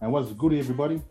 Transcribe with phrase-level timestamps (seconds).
[0.00, 1.02] And what's good, everybody?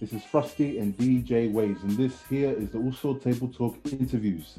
[0.00, 4.58] This is Frosty and DJ Waves, and this here is the Uso Table Talk interviews.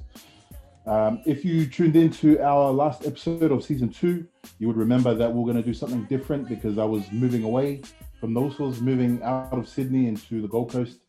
[0.85, 4.25] Um, if you tuned into our last episode of season two,
[4.59, 7.81] you would remember that we're going to do something different because I was moving away
[8.19, 10.99] from the Usos, moving out of Sydney into the Gold Coast.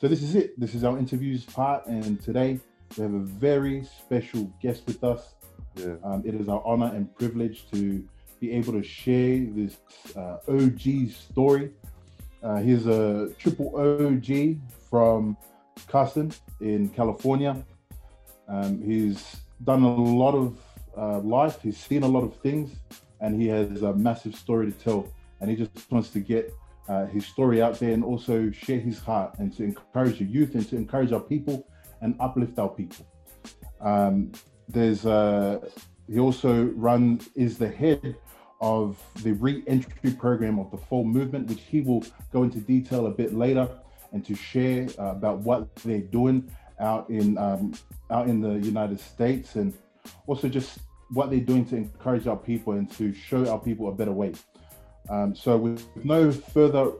[0.00, 0.58] So this is it.
[0.58, 2.60] This is our interviews part, and today
[2.96, 5.34] we have a very special guest with us.
[5.76, 5.94] Yeah.
[6.04, 8.04] Um, it is our honor and privilege to
[8.40, 9.76] be able to share this
[10.16, 11.70] uh, OG story.
[12.42, 14.56] Uh, he's a triple OG
[14.88, 15.36] from
[15.86, 17.62] Carson in California.
[18.48, 20.58] Um, he's done a lot of
[20.96, 22.74] uh, life, he's seen a lot of things,
[23.20, 25.12] and he has a massive story to tell.
[25.40, 26.52] And he just wants to get
[26.88, 30.54] uh, his story out there and also share his heart and to encourage the youth
[30.54, 31.66] and to encourage our people
[32.00, 33.06] and uplift our people.
[33.80, 34.32] Um,
[34.72, 35.60] there's uh,
[36.10, 38.16] he also runs is the head
[38.60, 43.10] of the re-entry program of the fall movement, which he will go into detail a
[43.10, 43.68] bit later
[44.12, 47.72] and to share uh, about what they're doing out in um,
[48.10, 49.72] out in the United States and
[50.26, 50.78] also just
[51.10, 54.32] what they're doing to encourage our people and to show our people a better way.
[55.08, 56.92] Um, so, with no further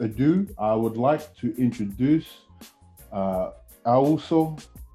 [0.00, 2.26] ado, I would like to introduce
[3.12, 3.50] uh,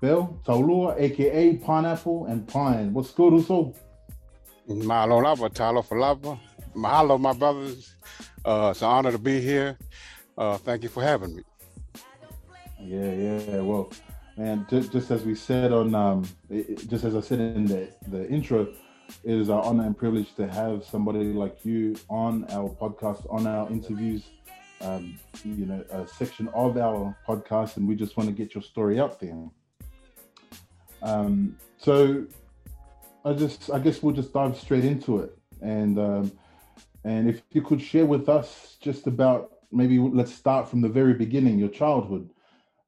[0.01, 2.91] Bell Taulua, aka Pineapple and Pine.
[2.91, 3.75] What's good, Uso?
[4.67, 6.39] Mahalo lava, talofa lava.
[6.75, 7.95] Mahalo, my brothers.
[8.43, 9.77] Uh, it's an honor to be here.
[10.35, 11.43] Uh, thank you for having me.
[12.79, 13.59] Yeah, yeah.
[13.59, 13.91] Well,
[14.37, 17.87] man, just, just as we said on, um, it, just as I said in the,
[18.07, 18.73] the intro,
[19.23, 23.45] it is our honor and privilege to have somebody like you on our podcast, on
[23.45, 24.23] our interviews,
[24.81, 28.63] um, you know, a section of our podcast, and we just want to get your
[28.63, 29.37] story out there.
[31.01, 32.25] Um, so,
[33.25, 36.31] I just, I guess we'll just dive straight into it, and um,
[37.03, 41.13] and if you could share with us just about maybe let's start from the very
[41.13, 42.29] beginning, your childhood,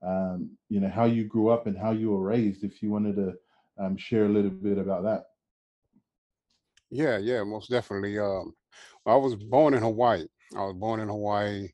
[0.01, 2.63] um, you know, how you grew up and how you were raised.
[2.63, 3.33] If you wanted to
[3.79, 5.25] um, share a little bit about that.
[6.89, 8.19] Yeah, yeah, most definitely.
[8.19, 8.53] Um,
[9.05, 10.27] I was born in Hawaii.
[10.55, 11.69] I was born in Hawaii.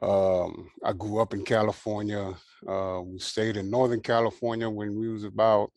[0.00, 2.34] Um, I grew up in California.
[2.66, 5.70] Uh, we stayed in Northern California when we was about,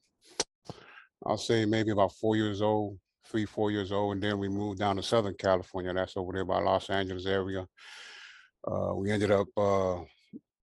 [1.26, 4.80] I'll say maybe about four years old, three, four years old, and then we moved
[4.80, 5.94] down to Southern California.
[5.94, 7.68] That's over there by Los Angeles area.
[8.66, 10.00] Uh, we ended up, uh,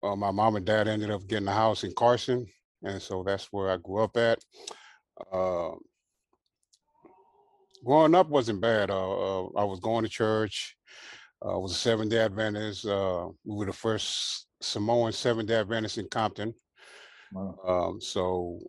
[0.03, 2.47] uh, my mom and dad ended up getting a house in Carson,
[2.83, 4.39] and so that's where I grew up at.
[5.33, 5.73] Uh,
[7.85, 8.91] growing up wasn't bad.
[8.91, 10.77] Uh, I was going to church.
[11.45, 12.87] Uh, was a Seventh Day Adventist.
[12.87, 16.55] Uh, we were the first Samoan Seventh Day Adventist in Compton.
[17.33, 17.59] Wow.
[17.67, 18.61] Um, so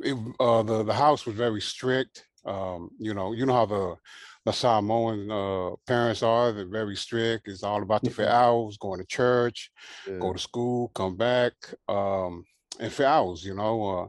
[0.00, 2.26] it, uh, the the house was very strict.
[2.44, 3.96] Um, you know, you know how the
[4.44, 6.52] the Samoan uh, parents are.
[6.52, 7.48] They're very strict.
[7.48, 8.32] It's all about the Yeah.
[8.32, 9.70] hours, going to church,
[10.18, 11.52] go to school, come back,
[11.88, 12.44] um,
[12.78, 13.44] and for hours.
[13.44, 14.08] You know, uh,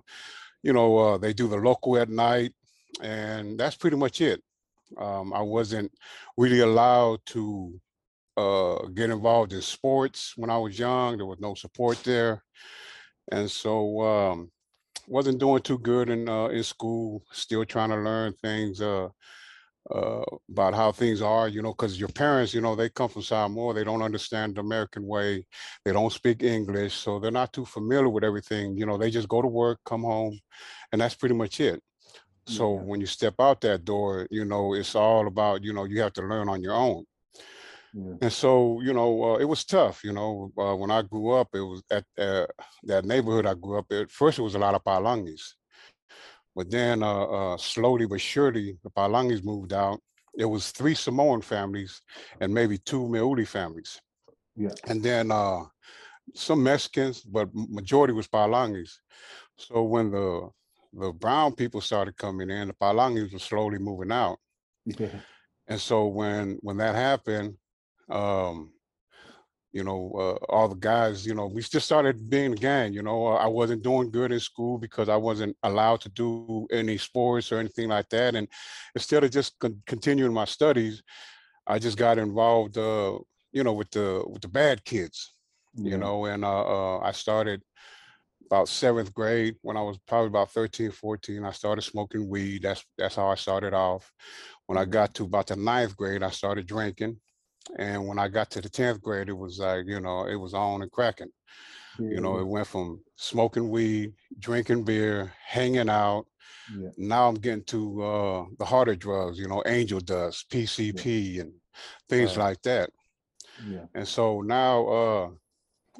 [0.63, 2.53] you know uh, they do the lotu at night,
[3.01, 4.41] and that's pretty much it.
[4.97, 5.91] Um, I wasn't
[6.37, 7.79] really allowed to
[8.41, 11.17] uh, get involved in sports when I was young.
[11.17, 12.43] There was no support there,
[13.31, 14.51] and so um,
[15.07, 17.23] wasn't doing too good in uh, in school.
[17.31, 19.07] Still trying to learn things uh,
[19.93, 23.23] uh, about how things are, you know, because your parents, you know, they come from
[23.23, 23.73] Samoa.
[23.73, 25.45] They don't understand the American way.
[25.83, 28.77] They don't speak English, so they're not too familiar with everything.
[28.77, 30.39] You know, they just go to work, come home,
[30.91, 31.81] and that's pretty much it.
[32.45, 32.81] So Yeah.
[32.89, 36.13] when you step out that door, you know, it's all about, you know, you have
[36.13, 37.05] to learn on your own.
[37.93, 38.13] Yeah.
[38.21, 40.03] And so, you know, uh, it was tough.
[40.03, 42.47] You know, uh, when I grew up, it was at uh,
[42.83, 44.11] that neighborhood I grew up at.
[44.11, 45.41] First, it was a lot of Palangis,
[46.55, 49.99] but then uh, uh, slowly but surely, the Palangis moved out.
[50.37, 52.01] It was three Samoan families
[52.39, 53.99] and maybe two Meuli families,
[54.55, 54.69] Yeah.
[54.87, 55.65] and then uh,
[56.33, 58.91] some Mexicans, but majority was Palangis.
[59.57, 60.49] So when the
[60.93, 64.37] the brown people started coming in, the Palangis were slowly moving out.
[64.99, 65.19] Yeah.
[65.67, 67.57] And so when when that happened,
[68.11, 68.73] um,
[69.73, 72.93] you know, uh, all the guys, you know, we just started being a gang.
[72.93, 76.97] You know, I wasn't doing good in school because I wasn't allowed to do any
[76.97, 78.35] sports or anything like that.
[78.35, 78.47] And
[78.95, 81.01] instead of just con- continuing my studies,
[81.65, 83.19] I just got involved, uh,
[83.53, 85.33] you know, with the with the bad kids.
[85.75, 87.61] You know, and uh, uh, I started
[88.45, 91.45] about seventh grade when I was probably about 13, 14.
[91.45, 92.63] I started smoking weed.
[92.63, 94.11] That's that's how I started off.
[94.67, 94.91] When I Mhm.
[94.91, 97.21] got to about the ninth grade, I started drinking.
[97.77, 100.53] And when I got to the 10th grade, it was like, you know, it was
[100.53, 101.31] on and cracking.
[101.99, 106.25] You know, it went from smoking weed, drinking beer, hanging out,
[106.75, 106.89] Yeah.
[106.97, 111.41] Now I'm getting to uh, the harder drugs, you know, angel dust, PCP, yeah.
[111.41, 111.53] and
[112.09, 112.89] things like that.
[113.67, 113.85] Yeah.
[113.93, 115.29] And so now uh,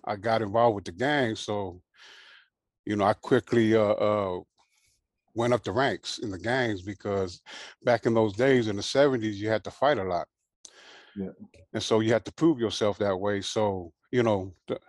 [0.06, 1.36] I got involved with the gang.
[1.36, 1.81] So,
[2.86, 4.40] you know, I quickly uh, uh,
[5.36, 7.42] went up the ranks in the gangs because
[7.84, 10.28] back in those days in the 70s, you had to fight a lot.
[11.16, 11.30] Yeah.
[11.74, 13.42] And so you had to prove yourself that way.
[13.42, 14.80] So, you know, the,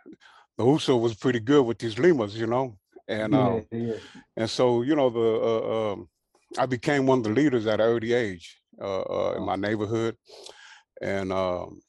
[0.58, 2.78] the USO was pretty good with these Limas, you know,
[3.08, 3.94] and yeah, um, yeah.
[4.36, 6.08] and so you know the uh, um,
[6.58, 10.16] I became one of the leaders at an early age uh, uh, in my neighborhood,
[11.00, 11.80] and um,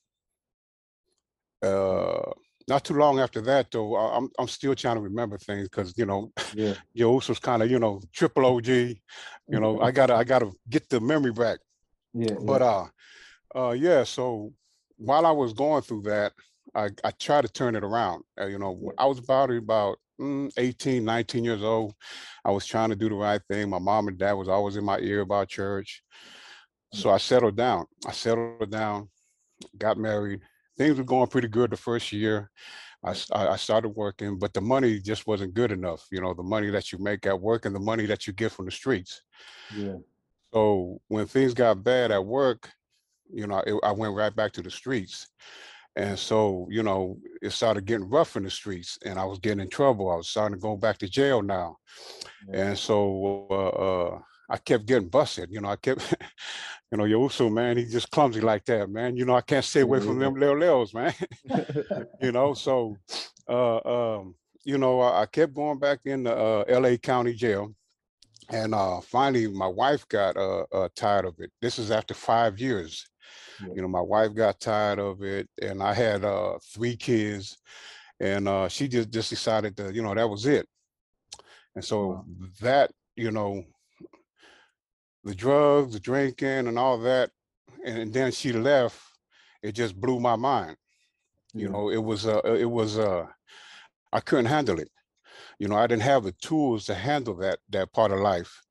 [1.62, 2.32] uh,
[2.68, 6.06] not too long after that though, I'm I'm still trying to remember things because you
[6.06, 9.00] know, yeah, Yos was kind of you know triple OG, you
[9.48, 11.60] know I gotta I gotta get the memory back,
[12.14, 12.86] yeah, but uh,
[13.56, 14.54] uh yeah, so
[14.98, 16.34] while I was going through that,
[16.76, 18.24] I, I try to turn it around.
[18.40, 21.94] Uh, you know, I was about about mm, 18, 19 years old.
[22.46, 23.70] I was trying to do the right thing.
[23.70, 26.04] My mom and dad was always in my ear about church.
[26.94, 27.86] So I settled down.
[28.08, 29.10] I settled down,
[29.78, 30.42] got married.
[30.78, 32.52] Things were going pretty good the first year.
[33.04, 36.08] I, I started working, but the money just wasn't good enough.
[36.12, 38.52] You know, the money that you make at work and the money that you get
[38.52, 39.24] from the streets.
[39.76, 39.96] Yeah.
[40.54, 42.70] So when things got bad at work,
[43.34, 45.28] you know, it, I went right back to the streets.
[45.96, 49.60] And so, you know, it started getting rough in the streets and I was getting
[49.60, 50.10] in trouble.
[50.10, 51.78] I was starting to go back to jail now.
[52.50, 52.68] Yeah.
[52.68, 54.20] And so uh, uh,
[54.50, 55.50] I kept getting busted.
[55.52, 56.16] You know, I kept,
[56.92, 59.16] you know, Yosu, man, he's just clumsy like that, man.
[59.18, 61.14] You know, I can't stay away from them little lils, man.
[62.22, 62.96] you know, so,
[63.48, 67.76] uh, um, you know, I, I, kept going back in the uh, LA County Jail.
[68.50, 71.52] And uh, finally, my wife got uh, uh, tired of it.
[71.62, 73.08] This is after five years
[73.60, 77.58] you know, my wife got tired of it, and I had uh, three kids,
[78.20, 80.68] and uh, she just just decided that you know that was it.
[81.76, 82.26] And so wow.
[82.62, 83.64] that you know,
[85.24, 87.32] the drugs, the drinking, and all that,
[87.86, 89.00] and then she left.
[89.62, 90.76] It just blew my mind.
[91.54, 93.26] You know, it was uh, it was uh,
[94.12, 94.90] I couldn't handle it.
[95.60, 98.62] You know, I didn't have the tools to handle that that part of life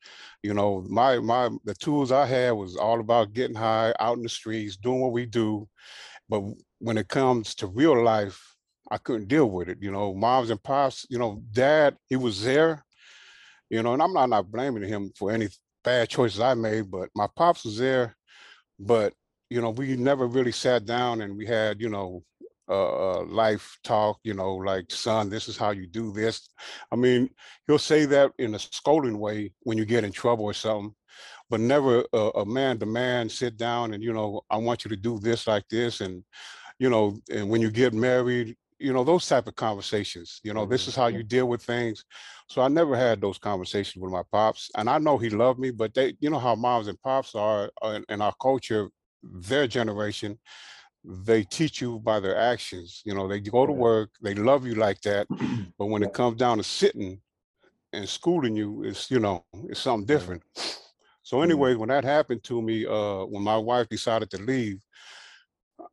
[0.43, 4.23] you know my my the tools i had was all about getting high out in
[4.23, 5.69] the streets doing what we do.
[6.29, 6.43] But
[6.79, 8.41] when it comes to real life
[8.91, 12.43] i couldn't deal with it you know moms and pops you know dad he was
[12.43, 12.85] there
[13.71, 15.49] you know and i'm not not blaming him for any
[15.85, 18.17] bad choices i made but my pops was there.
[18.79, 19.13] But
[19.51, 22.25] you know we never really sat down and we had you know
[22.69, 26.49] uh, life talk, you know, like, son, this is how you do this.
[26.91, 27.31] I mean,
[27.67, 30.95] he'll say that in a scolding way when you get in trouble or something,
[31.51, 34.89] but never a, a man to man sit down and, you know, I want you
[34.91, 36.01] to do this like this.
[36.01, 36.25] And,
[36.79, 40.67] you know, and when you get married, you know, those type of conversations, you know,
[40.67, 42.05] this is how you deal with things.
[42.49, 44.71] So I never had those conversations with my pops.
[44.77, 47.71] And I know he loved me, but they, you know, how moms and pops are
[47.81, 48.89] uh, in our culture,
[49.23, 50.39] their generation,
[51.05, 53.03] they teach you by their actions.
[53.05, 55.27] You know, they go to work, they love you like that,
[55.79, 57.21] but when it comes down to sitting
[57.93, 60.43] and schooling you, it's you know, it's something different.
[61.25, 64.83] So, anyways, when that happened to me, uh, when my wife decided to leave,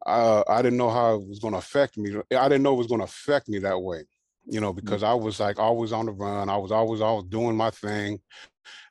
[0.08, 2.16] uh, I didn't know how it was going to affect me.
[2.36, 4.06] I didn't know it was going to affect me that way,
[4.48, 6.50] you know, because I was like always on the run.
[6.50, 8.20] I was always always doing my thing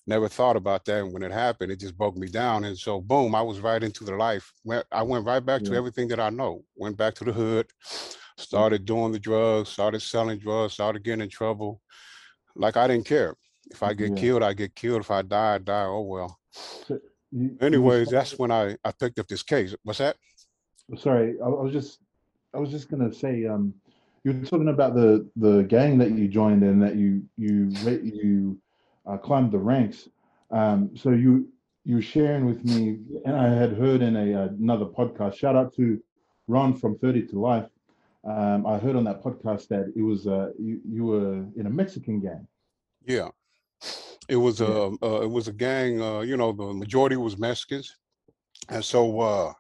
[0.08, 1.02] never thought about that.
[1.02, 2.64] And when it happened, it just broke me down.
[2.64, 4.52] And so, boom, I was right into the life.
[4.90, 5.70] I went right back yeah.
[5.70, 6.64] to everything that I know.
[6.76, 7.66] Went back to the hood,
[8.36, 11.80] started doing the drugs, started selling drugs, started getting in trouble.
[12.56, 13.36] Like I didn't care.
[13.70, 14.16] If I get yeah.
[14.16, 15.02] killed, I get killed.
[15.02, 15.84] If I die, I die.
[15.84, 16.38] Oh well.
[16.52, 16.98] So
[17.30, 19.74] you, Anyways, you that's when I I picked up this case.
[19.82, 20.16] What's that?
[20.96, 21.98] Sorry, I, I was just
[22.54, 23.46] I was just gonna say.
[23.46, 23.74] um
[24.24, 27.70] you were talking about the the gang that you joined and that you you
[28.02, 28.58] you
[29.08, 30.08] uh, climbed the ranks.
[30.50, 31.48] Um, so you
[31.84, 35.36] you sharing with me, and I had heard in a another podcast.
[35.36, 36.00] Shout out to
[36.46, 37.68] Ron from Thirty to Life.
[38.24, 41.70] Um, I heard on that podcast that it was uh, you you were in a
[41.70, 42.46] Mexican gang.
[43.06, 43.28] Yeah,
[44.28, 46.02] it was a uh, it was a gang.
[46.02, 47.96] Uh, you know, the majority was Mexicans,
[48.68, 49.52] and so uh,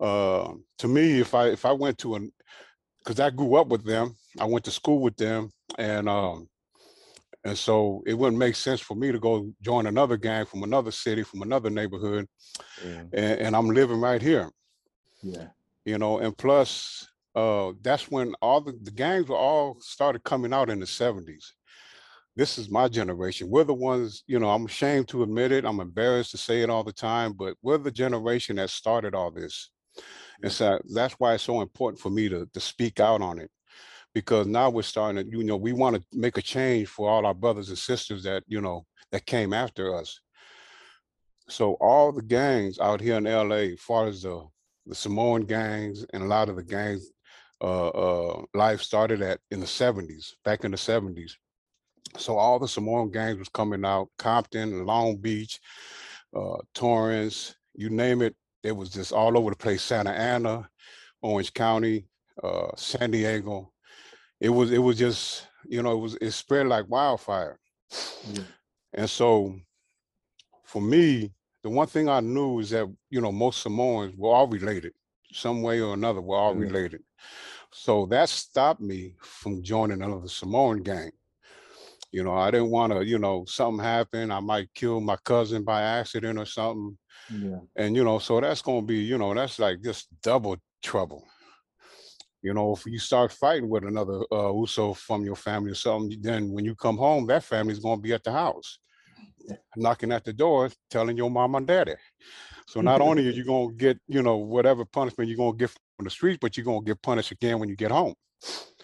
[0.00, 2.32] uh, to me, if I if I went to an
[3.02, 6.49] because I grew up with them, I went to school with them, and um,
[7.44, 10.90] and so it wouldn't make sense for me to go join another gang from another
[10.90, 12.26] city, from another neighborhood.
[12.84, 13.02] Yeah.
[13.12, 14.50] And, and, I'm living right here.
[15.22, 15.46] Yeah.
[15.86, 20.52] You know, and plus, uh, that's when all the, the gangs were all started coming
[20.52, 21.44] out in the 70s.
[22.36, 23.48] This is my generation.
[23.48, 25.64] We're the ones, you know, I'm ashamed to admit it.
[25.64, 29.30] I'm embarrassed to say it all the time, but we're the generation that started all
[29.30, 29.70] this.
[30.42, 33.50] And so that's why it's so important for me to, to speak out on it
[34.14, 37.26] because now we're starting to, you know, we want to make a change for all
[37.26, 40.20] our brothers and sisters that, you know, that came after us.
[41.48, 44.46] So all the gangs out here in LA, as far as the
[44.86, 47.10] the Samoan gangs and a lot of the gangs,
[47.60, 51.32] uh, uh, life started at in the 70s, back in the 70s.
[52.16, 55.60] So all the Samoan gangs was coming out, Compton, Long Beach,
[56.34, 58.34] uh, Torrance, you name it.
[58.62, 59.82] It was just all over the place.
[59.82, 60.68] Santa Ana,
[61.22, 62.06] Orange County,
[62.42, 63.72] uh, San Diego.
[64.40, 67.58] It was it was just you know it was it spread like wildfire.
[68.32, 68.42] Yeah.
[68.94, 69.54] And so
[70.64, 71.32] for me,
[71.62, 74.92] the one thing I knew is that you know most Samoans were all related,
[75.32, 76.20] some way or another.
[76.20, 76.62] We're all yeah.
[76.62, 77.02] related.
[77.72, 81.12] So that stopped me from joining another Samoan gang.
[82.12, 84.32] You know, I didn't want to, you know, something happen.
[84.32, 86.98] I might kill my cousin by accident or something.
[87.32, 87.58] Yeah.
[87.76, 91.24] And you know, so that's gonna be, you know, that's like just double trouble.
[92.42, 96.18] You know, if you start fighting with another uh, Uso from your family or something,
[96.20, 98.78] then when you come home, that family's gonna be at the house,
[99.76, 101.94] knocking at the door, telling your mom and daddy.
[102.66, 106.04] So not only are you gonna get, you know, whatever punishment you're gonna get from
[106.04, 108.14] the streets, but you're gonna get punished again when you get home.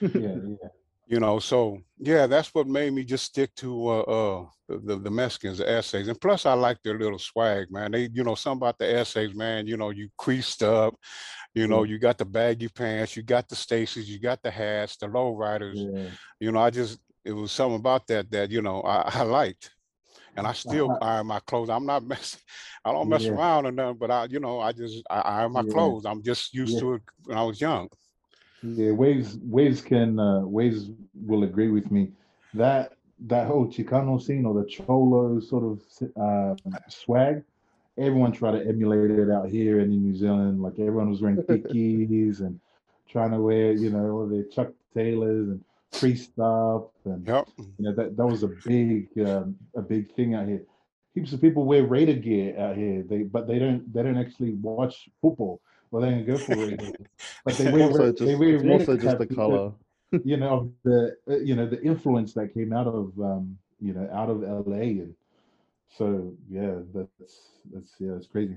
[0.01, 0.69] yeah, yeah
[1.07, 5.11] you know so yeah that's what made me just stick to uh, uh the, the
[5.11, 8.59] mexicans the eses and plus i like their little swag man they you know something
[8.59, 10.95] about the eses man you know you creased up
[11.55, 14.97] you know you got the baggy pants you got the Stacys you got the hats
[14.97, 16.09] the low riders yeah.
[16.41, 19.71] you know i just it was something about that that you know i, I liked
[20.37, 20.99] and I still uh-huh.
[21.01, 21.71] iron my clothes.
[21.71, 22.41] I'm not messing.
[22.85, 23.33] I don't mess yeah.
[23.33, 25.73] around or nothing, but I, you know, I just I iron my yeah.
[25.73, 26.05] clothes.
[26.05, 27.89] I'm just used to it when I was young.
[28.75, 32.11] Yeah, Waves Waves can uh, Waves will agree with me
[32.55, 35.81] that that whole Chicano scene or the Cholo sort of
[36.21, 36.55] uh,
[36.89, 37.43] swag.
[37.99, 40.63] Everyone tried to emulate it out here and in New Zealand.
[40.63, 42.61] Like everyone was wearing Dickies and
[43.09, 47.49] trying to wear, you know, all their Chuck Taylors and free stuff, and yep.
[47.59, 50.63] you know that that was a big um, a big thing out here.
[51.15, 53.03] Heaps of people wear Raider gear out here.
[53.03, 55.61] They but they don't they don't actually watch football
[55.97, 57.00] well, they didn't go for it.
[57.45, 59.73] But they wear, also just, they also just the color.
[60.25, 64.09] you know the uh, you know the influence that came out of um, you know
[64.12, 65.15] out of LA, and
[65.88, 68.57] so yeah, that's that's yeah, it's crazy.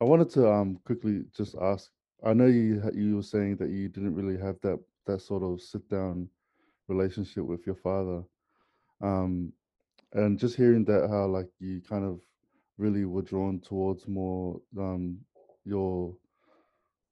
[0.00, 1.90] I wanted to um quickly just ask.
[2.24, 5.62] I know you you were saying that you didn't really have that that sort of
[5.62, 6.28] sit down
[6.88, 8.22] relationship with your father,
[9.00, 9.52] um,
[10.12, 12.20] and just hearing that how like you kind of
[12.76, 15.18] really were drawn towards more um
[15.64, 16.14] your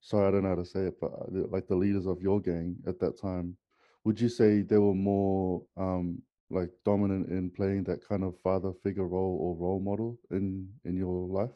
[0.03, 2.39] sorry, I don't know how to say it, but uh, like the leaders of your
[2.39, 3.57] gang at that time,
[4.03, 8.73] would you say they were more um, like dominant in playing that kind of father
[8.83, 11.55] figure role or role model in in your life?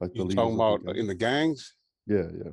[0.00, 1.74] Like the you talking about the in the gangs?
[2.06, 2.52] Yeah, yeah.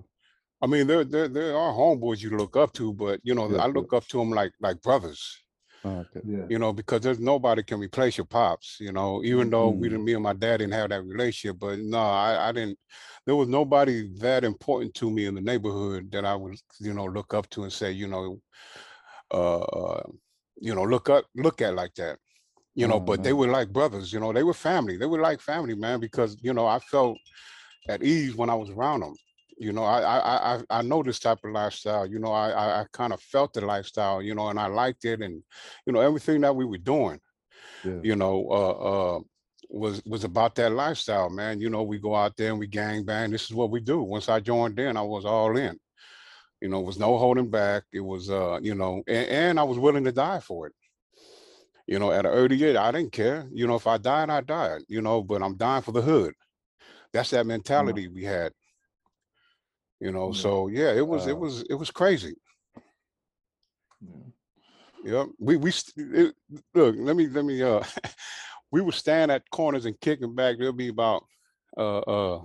[0.61, 3.63] I mean, there there there are homeboys you look up to, but you know, yeah,
[3.63, 3.97] I look yeah.
[3.97, 5.37] up to them like like brothers.
[5.83, 6.21] Okay.
[6.23, 6.45] Yeah.
[6.49, 8.77] You know, because there's nobody can replace your pops.
[8.79, 9.79] You know, even though mm-hmm.
[9.79, 12.77] we didn't, me and my dad didn't have that relationship, but no, I, I didn't.
[13.25, 17.05] There was nobody that important to me in the neighborhood that I would, you know,
[17.05, 18.39] look up to and say, you know,
[19.31, 20.01] uh,
[20.59, 22.17] you know, look up, look at like that.
[22.73, 23.05] You know, mm-hmm.
[23.05, 23.39] but they mm-hmm.
[23.39, 24.13] were like brothers.
[24.13, 24.97] You know, they were family.
[24.97, 27.17] They were like family, man, because you know I felt
[27.89, 29.15] at ease when I was around them
[29.61, 32.07] you know, I I I I know this type of lifestyle.
[32.07, 34.19] You know, I I, I kind of felt the lifestyle.
[34.19, 35.43] You know, and I liked it, and
[35.85, 37.19] you know everything that we were doing.
[37.85, 37.99] Yeah.
[38.01, 39.19] You know, uh, uh,
[39.69, 41.61] was was about that lifestyle, man.
[41.61, 43.29] You know, we go out there and we gang bang.
[43.29, 44.01] This is what we do.
[44.01, 45.77] Once I joined in, I was all in.
[46.59, 47.83] You know, was no holding back.
[47.93, 50.73] It was, uh, you know, and, and I was willing to die for it.
[51.85, 53.47] You know, at an early age, I didn't care.
[53.51, 54.81] You know, if I died, I died.
[54.87, 56.33] You know, but I'm dying for the hood.
[57.13, 58.53] That's that mentality we had
[60.01, 60.31] you know.
[60.33, 60.41] Yeah.
[60.41, 62.35] So yeah, it was it was it was crazy.
[64.01, 64.11] Yeah,
[65.05, 65.25] yeah.
[65.39, 66.33] we we it,
[66.73, 66.95] look.
[66.97, 67.61] Let me let me.
[67.61, 67.83] Uh,
[68.71, 70.57] we would stand at corners and kicking back.
[70.57, 71.23] There'll be about
[71.77, 72.41] uh uh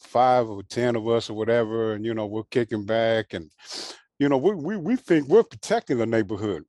[0.00, 3.50] five or ten of us or whatever, and you know we're kicking back, and
[4.18, 6.64] you know we we we think we're protecting the neighborhood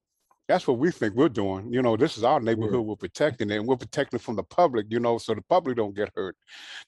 [0.48, 1.72] that's what we think we're doing.
[1.72, 2.86] You know, this is our neighborhood.
[2.86, 4.88] We're protecting it, and we're protecting it from the public.
[4.90, 6.36] You know, so the public don't get hurt.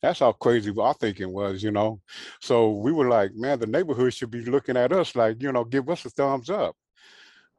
[0.01, 1.61] That's how crazy our thinking was.
[1.61, 1.99] You know,
[2.39, 5.65] so we were like, man, the neighborhood should be looking at us like, you know,
[5.65, 6.75] give us a thumbs up.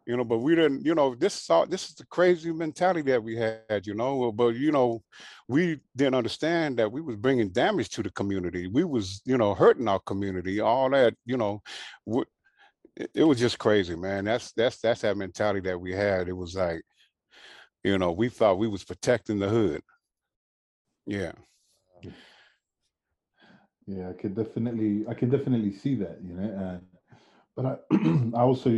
[0.07, 0.87] You know, but we didn't.
[0.87, 3.87] You know, this is all, this is the crazy mentality that we had.
[3.87, 5.03] You know, but you know,
[5.49, 8.67] we didn't understand that we was bringing damage to the community.
[8.69, 10.61] We was, you know, hurting our community.
[10.61, 11.63] All that, you know,
[12.97, 14.25] it, was just crazy, man.
[14.25, 16.29] That's that's that's that mentality that we had.
[16.29, 16.83] It was like,
[17.83, 19.83] you know, we thought we was protecting the hood.
[21.07, 21.33] Yeah.
[23.87, 26.81] Yeah, I could definitely, I can definitely see that, you know.
[27.57, 27.77] But I,
[28.37, 28.71] I also,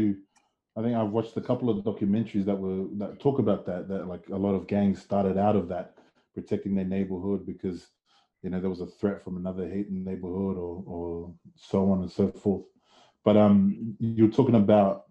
[0.76, 3.88] I think I've watched a couple of documentaries that were that talk about that.
[3.88, 5.98] That like a lot of gangs started out of that
[6.34, 7.88] protecting their neighborhood because
[8.42, 12.10] you know there was a threat from another hating neighborhood or or so on and
[12.10, 12.64] so forth.
[13.24, 15.04] But um, you're talking about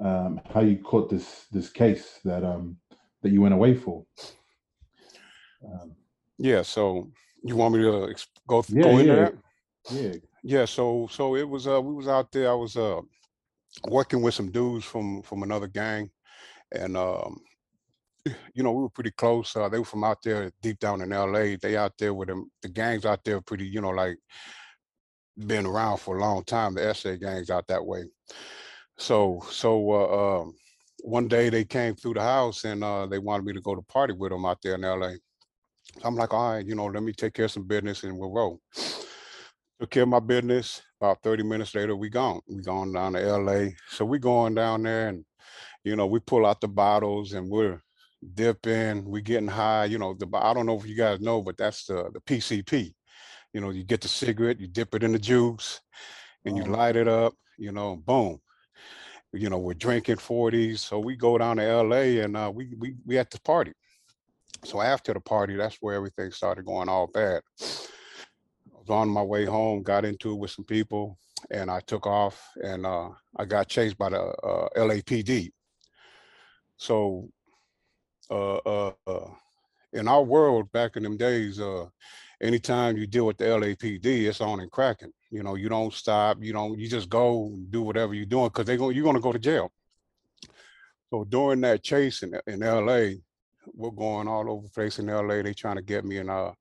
[0.00, 2.76] um, how you caught this this case that um
[3.22, 4.04] that you went away for.
[5.64, 5.92] Um,
[6.38, 6.62] yeah.
[6.62, 7.10] So
[7.42, 8.14] you want me to
[8.46, 9.14] go yeah, go into yeah.
[9.14, 9.34] that?
[9.90, 10.12] Yeah.
[10.42, 10.64] Yeah.
[10.64, 12.50] So so it was uh we was out there.
[12.50, 13.00] I was uh
[13.88, 16.10] working with some dudes from from another gang,
[16.72, 17.40] and um
[18.54, 19.54] you know we were pretty close.
[19.54, 21.56] Uh, they were from out there deep down in L.A.
[21.56, 22.50] They out there with them.
[22.62, 24.16] The gangs out there pretty you know like
[25.46, 26.74] been around for a long time.
[26.74, 28.04] The SA gangs out that way.
[28.98, 30.54] So so uh, um,
[31.02, 33.82] one day they came through the house and uh, they wanted me to go to
[33.82, 35.12] party with them out there in LA.
[36.04, 38.30] I'm like, all right, you know, let me take care of some business and we'll
[38.30, 38.60] roll.
[39.80, 40.82] Took care of my business.
[41.00, 42.40] About 30 minutes later, we gone.
[42.46, 43.70] We gone down to LA.
[43.88, 45.24] So we going down there and,
[45.82, 47.82] you know, we pull out the bottles and we're
[48.34, 49.86] dipping, we getting high.
[49.86, 52.92] You know, the I don't know if you guys know, but that's the the PCP.
[53.52, 55.80] You know, you get the cigarette, you dip it in the juice,
[56.44, 57.34] and you light it up.
[57.58, 58.40] You know, boom.
[59.32, 62.94] You know, we're drinking 40s, so we go down to LA and uh, we we
[63.06, 63.72] we at the party.
[64.64, 67.42] So after the party, that's where everything started going all bad.
[67.60, 71.18] I was on my way home, got into it with some people,
[71.50, 75.50] and I took off, and uh, I got chased by the uh, LAPD.
[76.76, 77.28] So,
[78.30, 79.30] uh, uh, uh,
[79.92, 81.86] in our world back in them days, uh,
[82.40, 85.12] anytime you deal with the LAPD, it's on and cracking.
[85.30, 88.64] You know, you don't stop, you don't, you just go do whatever you're doing because
[88.64, 89.72] they're going, you're gonna go to jail.
[91.10, 93.18] So during that chase in, in LA,
[93.74, 95.42] we're going all over place in LA.
[95.42, 96.52] They trying to get me, and uh,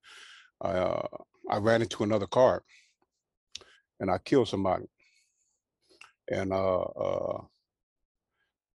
[0.61, 1.07] I, uh,
[1.49, 2.63] I ran into another car,
[3.99, 4.85] and I killed somebody,
[6.29, 7.41] and uh, uh,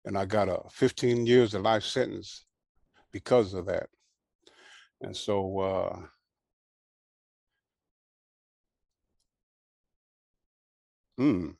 [0.05, 2.45] and I got a 15 years of life sentence
[3.11, 3.87] because of that.
[5.01, 5.59] And so
[11.17, 11.51] Hmm.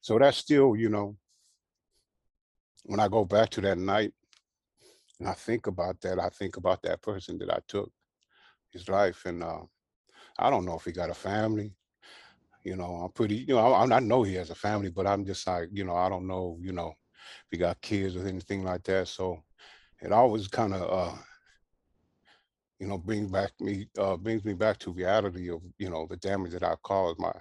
[0.00, 1.16] So that's still, you know,
[2.84, 4.12] when I go back to that night
[5.20, 7.90] and I think about that, I think about that person that I took
[8.70, 9.22] his life.
[9.26, 9.60] And uh,
[10.38, 11.74] I don't know if he got a family.
[12.64, 15.24] You know, I'm pretty, you know, I, I know he has a family, but I'm
[15.24, 18.64] just like, you know, I don't know, you know, if he got kids or anything
[18.64, 19.08] like that.
[19.08, 19.42] So
[20.02, 21.16] it always kind of uh,
[22.84, 26.18] you know, brings back me uh, brings me back to reality of you know the
[26.18, 27.32] damage that I caused my,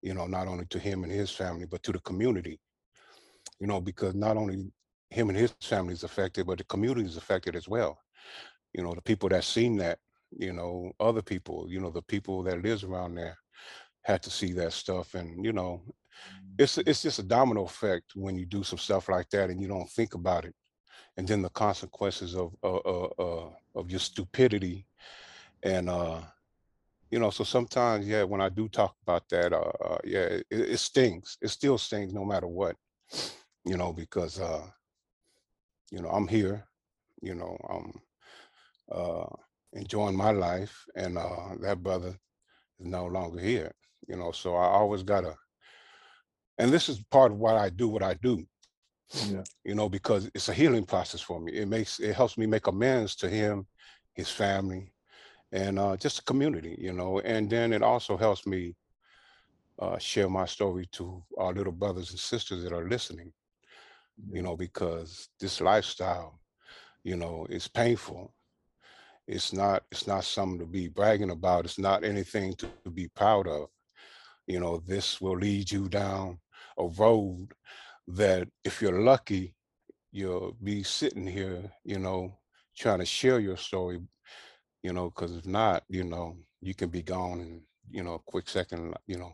[0.00, 2.60] you know, not only to him and his family, but to the community.
[3.58, 4.70] You know, because not only
[5.10, 7.98] him and his family is affected, but the community is affected as well.
[8.72, 9.98] You know, the people that seen that,
[10.30, 13.36] you know, other people, you know, the people that lives around there
[14.04, 15.82] had to see that stuff, and you know,
[16.60, 19.66] it's it's just a domino effect when you do some stuff like that and you
[19.66, 20.54] don't think about it
[21.18, 24.86] and then the consequences of uh, uh, uh, of your stupidity.
[25.62, 26.20] And uh
[27.10, 30.46] you know so sometimes yeah when i do talk about that uh, uh yeah it,
[30.50, 31.38] it, stings.
[31.40, 32.76] It still stings no matter what
[33.64, 34.66] you know because uh
[35.90, 36.64] you know i'm here
[37.22, 37.92] you know i'm
[38.92, 39.26] uh
[39.72, 42.14] enjoying my life and uh that brother
[42.78, 43.72] is no longer here
[44.06, 45.34] you know so i always gotta
[46.58, 48.44] and this is part of what i do what i do
[49.10, 49.42] yeah.
[49.64, 51.52] you know, because it's a healing process for me.
[51.52, 53.66] It makes it helps me make amends to him,
[54.14, 54.92] his family,
[55.52, 57.20] and uh, just the community, you know.
[57.20, 58.74] And then it also helps me
[59.78, 63.32] uh, share my story to our little brothers and sisters that are listening,
[64.30, 66.40] you know, because this lifestyle,
[67.04, 68.34] you know, is painful.
[69.26, 69.84] It's not.
[69.90, 71.64] It's not something to be bragging about.
[71.64, 73.68] It's not anything to, to be proud of.
[74.46, 76.38] You know, this will lead you down
[76.78, 77.48] a road
[78.08, 79.54] that if you're lucky,
[80.10, 82.32] you'll be sitting here, you know,
[82.76, 84.00] trying to share your story,
[84.82, 88.18] you know, because if not, you know, you can be gone in, you know, a
[88.30, 89.32] quick second, you know.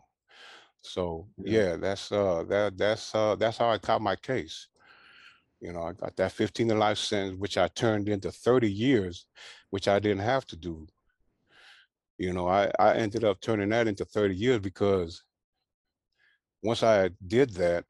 [0.81, 4.67] So yeah, yeah that's uh that that's uh that's how I caught my case.
[5.61, 9.25] You know, I got that 15 to life sentence, which I turned into 30 years,
[9.69, 10.85] which I didn't have to do.
[12.17, 15.23] You know, I, I ended up turning that into 30 years because
[16.61, 17.85] once I did that,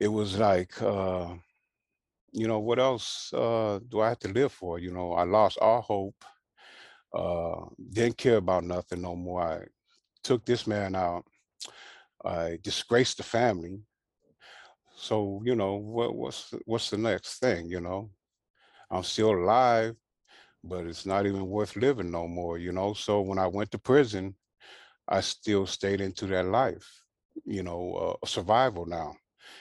[0.00, 1.34] it was like, uh,
[2.32, 4.78] you know, what else uh, do I have to live for?
[4.78, 6.24] You know, I lost all hope.
[7.14, 9.42] Uh, didn't care about nothing no more.
[9.42, 9.60] I
[10.24, 11.24] took this man out.
[12.24, 13.80] I disgraced the family.
[14.96, 17.68] So you know, what, what's what's the next thing?
[17.68, 18.10] You know,
[18.90, 19.96] I'm still alive,
[20.64, 22.58] but it's not even worth living no more.
[22.58, 24.36] You know, so when I went to prison,
[25.08, 26.88] I still stayed into that life,
[27.44, 29.16] you know, uh, survival now.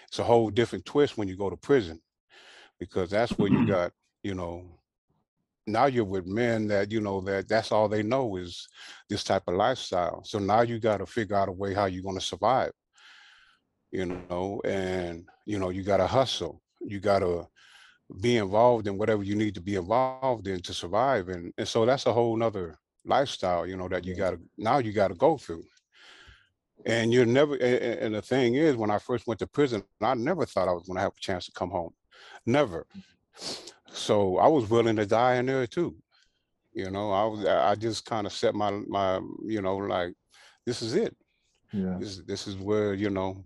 [0.08, 2.02] It's a whole different twist when you go to prison
[2.80, 3.72] because that's where you mm-hmm.
[3.72, 3.92] got,
[4.24, 4.64] you know,
[5.66, 8.68] now you're with men that, you know, that that's all they know is
[9.10, 10.24] this type of lifestyle.
[10.26, 12.72] So now you got to figure out a way how you're going to survive,
[13.92, 16.62] you know, and, you know, you got to hustle.
[16.82, 17.48] You got to
[18.20, 21.30] be involved in whatever you need to be involved in to survive.
[21.30, 24.80] And, and so that's a whole nother lifestyle, you know, that you got to, now
[24.80, 25.64] you got to go through.
[26.86, 30.46] And you're never, and the thing is, when I first went to prison, I never
[30.46, 31.94] thought I was going to have a chance to come home.
[32.46, 32.86] Never.
[33.88, 35.96] So I was willing to die in there too.
[36.74, 40.14] You know, I was, I just kind of set my, my, you know, like,
[40.66, 41.16] this is it.
[41.72, 41.98] Yeah.
[42.00, 43.46] This, this is where, you know,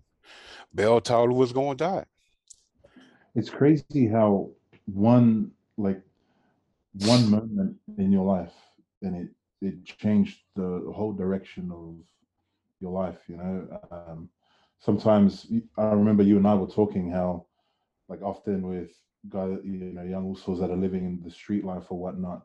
[0.74, 2.04] Bell Taulua was going to die.
[3.34, 4.50] It's crazy how
[4.86, 6.00] one, like,
[7.04, 8.54] one moment in your life
[9.02, 9.28] and it,
[9.60, 11.94] it changed the whole direction of
[12.80, 13.80] your life, you know.
[13.90, 14.28] Um,
[14.78, 17.46] sometimes I remember you and I were talking how,
[18.08, 18.90] like, often with
[19.28, 22.42] guys, you know, young Usos that are living in the street life or whatnot,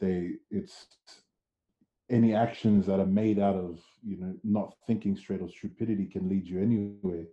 [0.00, 0.86] they it's
[2.10, 6.28] any actions that are made out of you know not thinking straight or stupidity can
[6.28, 7.24] lead you anywhere,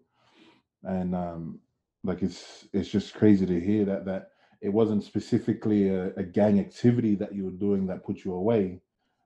[0.84, 1.60] and um,
[2.04, 4.30] like it's it's just crazy to hear that that
[4.62, 8.80] it wasn't specifically a, a gang activity that you were doing that put you away,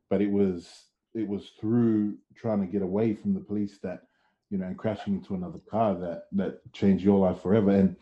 [0.09, 4.03] but it was it was through trying to get away from the police that
[4.49, 7.71] you know and crashing into another car that that changed your life forever.
[7.71, 7.95] And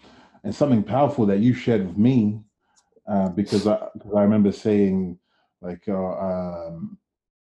[0.44, 2.42] and something powerful that you shared with me
[3.08, 5.18] uh, because I cause I remember saying
[5.62, 6.98] like uh, um,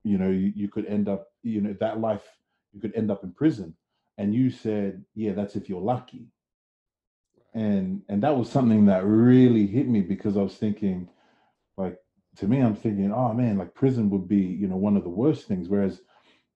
[0.05, 2.25] you know you, you could end up you know that life
[2.73, 3.75] you could end up in prison.
[4.19, 6.29] And you said yeah that's if you're lucky.
[7.55, 11.09] And and that was something that really hit me because I was thinking
[12.37, 15.11] to me, I'm thinking, oh man, like prison would be, you know, one of the
[15.11, 15.69] worst things.
[15.69, 16.01] Whereas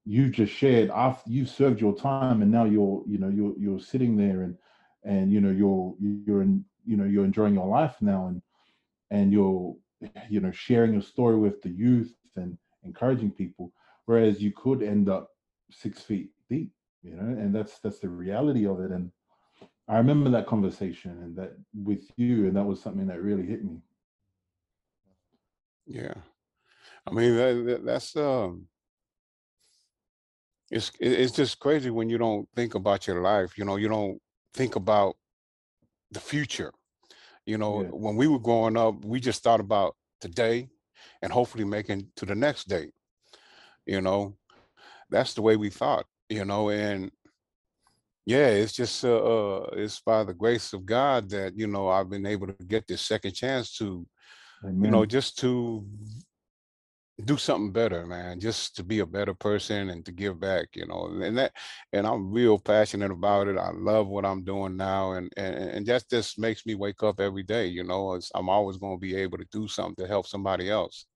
[0.05, 3.81] you just shared after you've served your time and now you're, you know, you're you're
[3.81, 4.57] sitting there and
[5.05, 5.95] and you know you're
[6.27, 8.43] you're in you know you're enjoying your life now and
[9.11, 9.77] and you're
[10.29, 13.73] you know sharing your story with the youth and encouraging people.
[14.07, 15.31] Whereas you could end up
[15.71, 18.91] six feet deep, you know, and that's that's the reality of it.
[18.91, 19.11] And
[19.89, 23.65] I remember that conversation and that with you, and that was something that really hit
[23.65, 23.81] me.
[25.91, 26.15] Yeah.
[27.05, 28.67] I mean, that, that, that's, um,
[30.71, 34.21] it's, it's just crazy when you don't think about your life, you know, you don't
[34.55, 35.17] think about
[36.13, 36.73] the future.
[37.45, 37.89] You know, Yeah.
[37.89, 40.69] when we were growing up, we just thought about today
[41.23, 42.93] and hopefully making to the next day.
[43.85, 44.37] You know,
[45.11, 47.11] that's the way we thought, you know, and
[48.27, 52.11] yeah, it's just uh, uh it's by the grace of God that, you know, I've
[52.11, 54.07] been able to get this second chance to
[54.65, 55.85] you know, just to
[57.25, 60.87] do something better, man, just to be a better person and to give back, you
[60.87, 61.53] know, and that,
[61.93, 63.59] and I'm real passionate about it.
[63.59, 65.13] I love what I'm doing now.
[65.13, 68.77] And, and, and that just makes me wake up every day, you know, I'm always
[68.77, 71.07] going to be able to do something to help somebody else,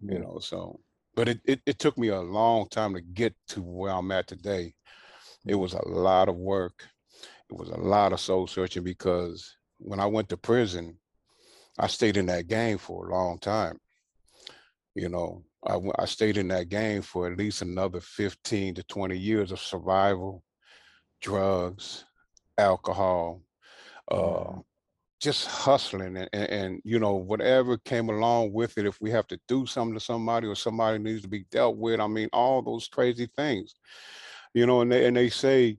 [0.00, 0.80] you know, so,
[1.14, 4.26] but it, it, it took me a long time to get to where I'm at
[4.26, 4.74] today.
[5.46, 5.60] It mm-hmm.
[5.60, 6.84] was a lot of work.
[7.50, 10.98] It was a lot of soul searching because when I went to prison,
[11.78, 13.78] I stayed in that game for a long time.
[14.94, 15.44] You know,
[15.98, 20.44] I stayed in that game for at least another 15 to 20 years of survival,
[21.20, 22.04] drugs,
[22.58, 23.42] alcohol,
[24.10, 24.52] uh,
[25.20, 28.84] just hustling and, and, and, you know, whatever came along with it.
[28.84, 31.98] If we have to do something to somebody or somebody needs to be dealt with,
[31.98, 33.74] I mean, all those crazy things,
[34.52, 35.78] you know, and they, and they say,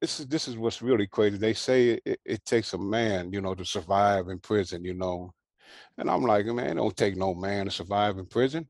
[0.00, 1.38] this is this is what's really crazy.
[1.38, 5.32] They say it, it takes a man, you know, to survive in prison, you know.
[5.98, 8.68] And I'm like, man, it don't take no man to survive in prison.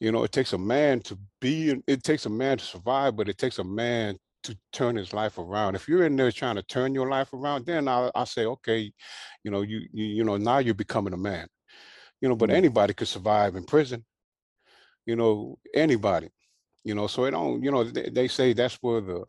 [0.00, 3.16] You know, it takes a man to be in, it takes a man to survive,
[3.16, 5.74] but it takes a man to turn his life around.
[5.74, 8.92] If you're in there trying to turn your life around, then I I say, okay,
[9.44, 11.48] you know, you you you know, now you're becoming a man.
[12.20, 12.56] You know, but Yeah.
[12.56, 14.04] anybody could survive in prison.
[15.06, 16.30] You know, anybody.
[16.84, 19.24] You know, so it don't, you know, they, they say that's where the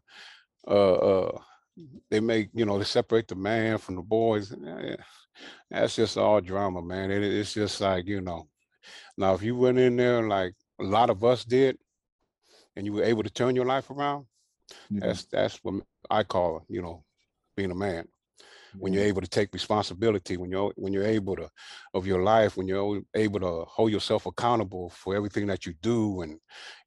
[0.67, 1.39] uh uh
[2.09, 4.95] they make you know they separate the man from the boys yeah,
[5.69, 8.47] that's just all drama man it, it's just like you know
[9.17, 11.77] now if you went in there like a lot of us did
[12.75, 14.25] and you were able to turn your life around
[14.89, 15.07] Yeah.
[15.07, 17.03] that's that's what i call you know
[17.55, 18.07] being a man
[18.79, 21.49] when you're able to take responsibility when you're when you're able to
[21.93, 26.21] of your life when you're able to hold yourself accountable for everything that you do
[26.21, 26.39] and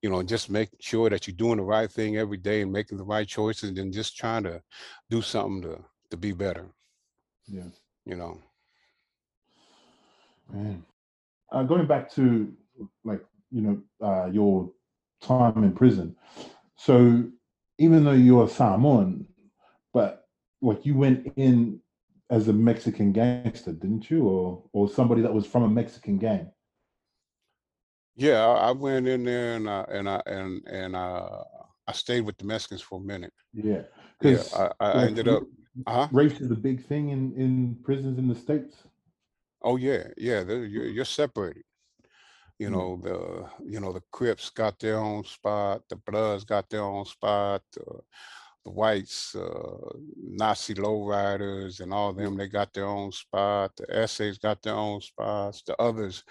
[0.02, 2.98] you know just make sure that you're doing the right thing every day and making
[2.98, 4.60] the right choices and just trying to
[5.08, 5.78] do something to
[6.10, 6.66] to be better
[7.46, 7.64] Yeah.
[8.04, 8.38] you know
[10.52, 10.84] Man.
[11.52, 12.52] Uh, going back to
[13.04, 14.70] like you know uh, your
[15.22, 16.16] time in prison.
[16.76, 17.24] So
[17.78, 19.26] even though you're Samoan,
[19.92, 20.19] but
[20.62, 21.80] like you went in
[22.30, 26.50] as a Mexican gangster, didn't you, or or somebody that was from a Mexican gang?
[28.16, 31.42] Yeah, I went in there and I and I and and uh,
[31.86, 33.32] I stayed with the Mexicans for a minute.
[33.52, 33.82] Yeah,
[34.22, 34.42] yeah.
[34.54, 35.42] I, I like, ended up.
[35.86, 36.08] Uh-huh.
[36.12, 38.76] Race is a big thing in in prisons in the states.
[39.62, 40.42] Oh yeah, yeah.
[40.42, 41.64] You're, you're separated.
[42.58, 42.72] You mm.
[42.72, 45.82] know the you know the Crips got their own spot.
[45.88, 47.62] The Bloods got their own spot.
[47.78, 48.00] Uh,
[48.64, 49.92] the whites, uh,
[50.22, 53.74] Nazi lowriders, and all them, they got their own spot.
[53.76, 55.62] The eses got their own spots.
[55.62, 56.24] The others,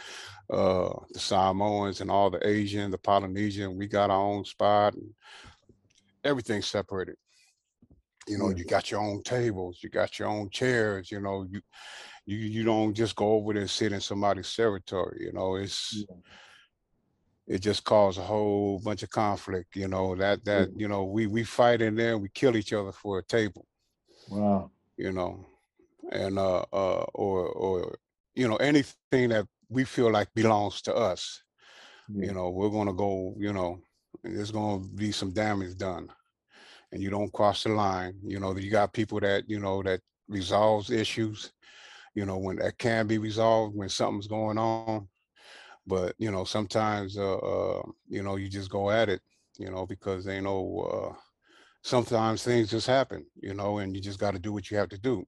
[0.50, 4.94] uh, the Samoans and all the Asian, the Polynesian, we got our own spot.
[4.94, 5.10] And
[6.24, 7.16] everything's separated.
[8.28, 11.10] You know, you got your own tables, you got your own chairs.
[11.10, 11.62] You know, you
[12.28, 15.22] you you don't just go over there and sit in somebody's territory.
[15.22, 16.06] You know, it's.
[16.08, 16.16] Yeah
[17.50, 21.26] it just caused a whole bunch of conflict you know that that you know we
[21.26, 23.66] we fight in there we kill each other for a table.
[24.30, 24.72] Wow.
[24.96, 25.46] You know
[26.12, 27.98] and uh uh or or
[28.36, 31.44] you know anything that we feel like belongs to us
[32.14, 32.28] yeah.
[32.28, 33.80] you know we're gonna go you know
[34.24, 36.10] there's gonna be some damage done.
[36.92, 40.02] And you don't cross the line you know you got people that you know that
[40.28, 41.52] resolves issues
[42.16, 45.08] you know when that can be resolved when something's going on
[45.90, 49.22] but you know sometimes uh, uh, you know you just go at it
[49.58, 50.62] you know because they know
[50.94, 51.14] uh,
[51.84, 54.90] sometimes things just happen you know and you just got to do what you have
[54.90, 55.26] to do.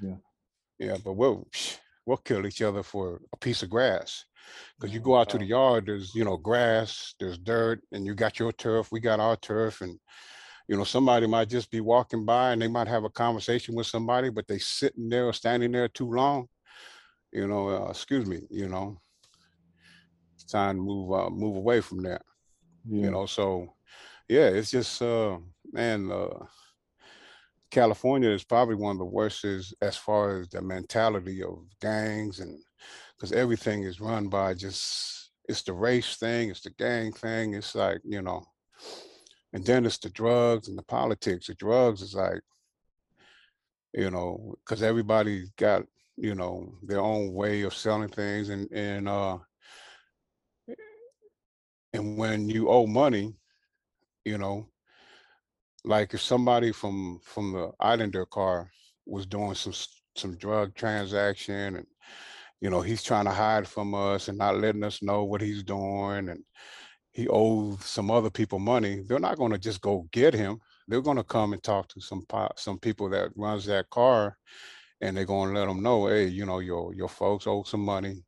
[0.00, 0.16] Yeah.
[0.78, 1.46] Yeah but we'll
[2.06, 4.24] we'll kill each other for a piece of grass
[4.78, 8.14] because you go out to the yard there's you know grass there's dirt and you
[8.14, 9.98] got your turf we got our turf and
[10.68, 13.86] you know somebody might just be walking by and they might have a conversation with
[13.86, 16.46] somebody but they sitting there or standing there too long
[17.32, 19.00] you know uh, excuse me you know
[20.52, 22.22] time to move uh, move away from that.
[22.88, 23.04] Yeah.
[23.04, 23.74] You know, so
[24.28, 25.38] yeah, it's just uh
[25.72, 26.44] man, uh
[27.70, 32.40] California is probably one of the worst as, as far as the mentality of gangs
[32.40, 32.58] and
[33.16, 37.74] because everything is run by just it's the race thing, it's the gang thing, it's
[37.74, 38.44] like, you know,
[39.52, 41.46] and then it's the drugs and the politics.
[41.46, 42.40] The drugs is like,
[43.94, 45.84] you know, because everybody got,
[46.16, 49.38] you know, their own way of selling things and and uh
[51.92, 53.34] and when you owe money,
[54.24, 54.68] you know,
[55.84, 58.70] like if somebody from from the Islander car
[59.06, 59.74] was doing some
[60.16, 61.86] some drug transaction and
[62.60, 65.62] you know he's trying to hide from us and not letting us know what he's
[65.62, 66.44] doing and
[67.12, 70.58] he owes some other people money they're not going to just go get him.
[70.88, 72.24] They're going to come and talk to some
[72.56, 74.36] some people that runs that car
[75.00, 77.84] and they're going to let them know hey you know your your folks owe some
[77.84, 78.24] money.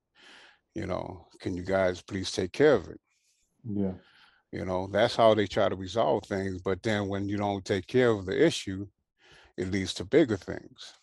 [0.74, 3.00] You know can you guys please take care of it
[3.68, 3.92] yeah.
[4.53, 6.62] You know, that's how they try to resolve things.
[6.62, 8.87] But then when you don't take care of the issue,
[9.57, 10.94] it leads to bigger things.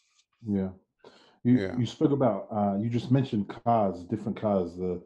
[0.47, 0.69] Yeah.
[1.43, 1.77] You yeah.
[1.77, 5.01] you spoke about uh you just mentioned cars, different cars, the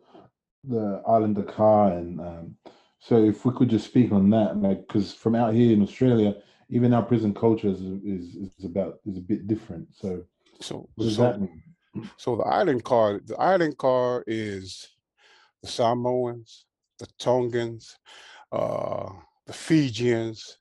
[0.63, 2.55] the Islander car and um
[2.99, 6.35] so if we could just speak on that, like because from out here in Australia,
[6.69, 9.87] even our prison culture is, is is about is a bit different.
[9.93, 10.23] So
[10.59, 11.61] so what does so, that mean?
[12.17, 14.87] So the island car, the island car is
[15.61, 16.64] the Samoans,
[16.99, 17.95] the Tongans,
[18.51, 19.09] uh,
[19.45, 20.57] the Fijians.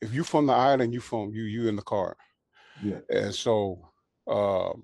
[0.00, 2.16] If you from the island, you from you you in the car.
[2.82, 2.98] Yeah.
[3.08, 3.88] And so
[4.26, 4.82] um,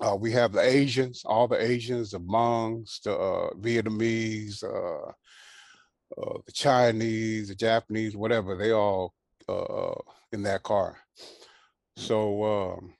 [0.00, 5.12] uh, we have the Asians, all the Asians, the Hmongs, the uh, Vietnamese, uh,
[6.20, 8.56] uh, the Chinese, the Japanese, whatever.
[8.56, 9.14] They all
[9.48, 9.94] uh,
[10.32, 10.98] in that car.
[11.96, 12.94] So um,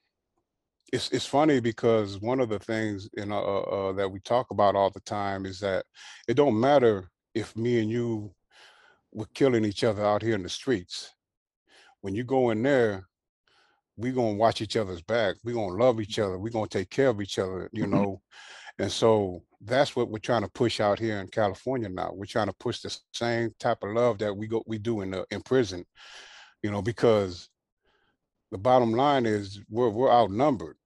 [0.93, 4.51] it's it's funny because one of the things you know uh, uh, that we talk
[4.51, 5.85] about all the time is that
[6.29, 8.35] it don't matter if me and you
[9.13, 11.15] were killing each other out here in the streets.
[12.01, 13.07] When you go in there,
[13.97, 15.37] we gonna watch each other's back.
[15.45, 16.39] We gonna love each other.
[16.39, 17.69] We gonna take care of each other.
[17.73, 17.95] You mm-hmm.
[17.95, 18.23] know,
[18.79, 22.11] and so that's what we're trying to push out here in California now.
[22.13, 25.13] We're trying to push the same type of love that we go we do in
[25.13, 25.85] the in prison.
[26.63, 27.49] You know, because
[28.51, 30.77] the bottom line is we're we're outnumbered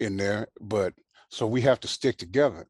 [0.00, 0.94] in there, but
[1.30, 2.66] so we have to stick together.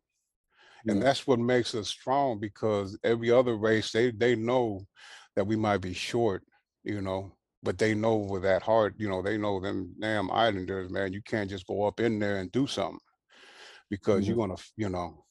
[0.84, 0.92] Yeah.
[0.92, 4.86] And that's what makes us strong because every other race, they they know
[5.34, 6.44] that we might be short,
[6.84, 10.90] you know, but they know with that heart, you know, they know them damn islanders,
[10.90, 13.00] man, you can't just go up in there and do something
[13.90, 14.28] because yeah.
[14.28, 15.24] you're gonna, you know,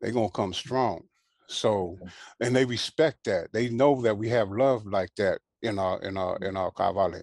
[0.00, 1.02] they're gonna come strong.
[1.46, 1.98] So
[2.40, 3.52] and they respect that.
[3.52, 7.22] They know that we have love like that in our in our in our Kavale.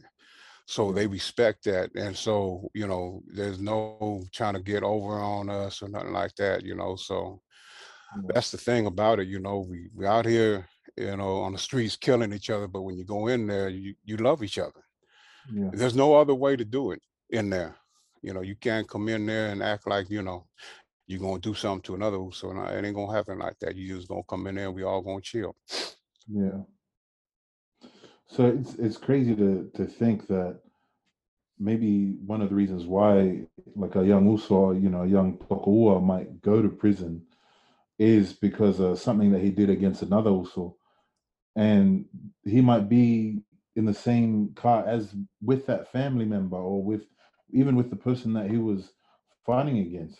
[0.72, 1.94] So they respect that.
[1.96, 6.34] And so, you know, there's no trying to get over on us or nothing like
[6.36, 6.96] that, you know.
[6.96, 7.42] So
[8.18, 8.34] mm.
[8.34, 11.58] that's the thing about it, you know, we we out here you know, on the
[11.58, 12.68] streets killing each other.
[12.68, 14.84] But when you go in there, you, you love each other.
[15.52, 15.70] Yeah.
[15.74, 17.76] There's no other way to do it in there.
[18.22, 20.46] You know, you can't come in there and act like, you know,
[21.08, 23.76] you're gonna do something to another so it ain't gonna happen like that.
[23.76, 25.56] You just gonna come in there and we all gonna chill.
[26.28, 26.62] Yeah.
[28.32, 30.62] So it's it's crazy to to think that
[31.60, 36.04] maybe one of the reasons why like a young Uso, you know, a young Tokoua
[36.04, 37.24] might go to prison
[38.00, 40.78] is because of something that he did against another Uso.
[41.58, 42.06] And
[42.46, 43.42] he might be
[43.76, 47.04] in the same car as with that family member or with
[47.52, 48.94] even with the person that he was
[49.46, 50.20] fighting against.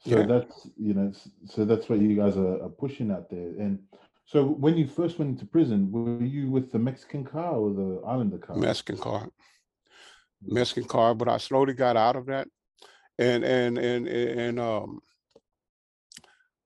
[0.00, 0.26] So Yeah.
[0.26, 1.12] that's you know,
[1.46, 3.50] so that's what you guys are, are pushing out there.
[3.60, 3.80] And
[4.30, 8.00] so when you first went into prison, were you with the Mexican car or the
[8.06, 8.54] Islander car?
[8.54, 9.28] Mexican car.
[10.40, 12.46] Mexican car, but I slowly got out of that.
[13.18, 15.00] And and and and um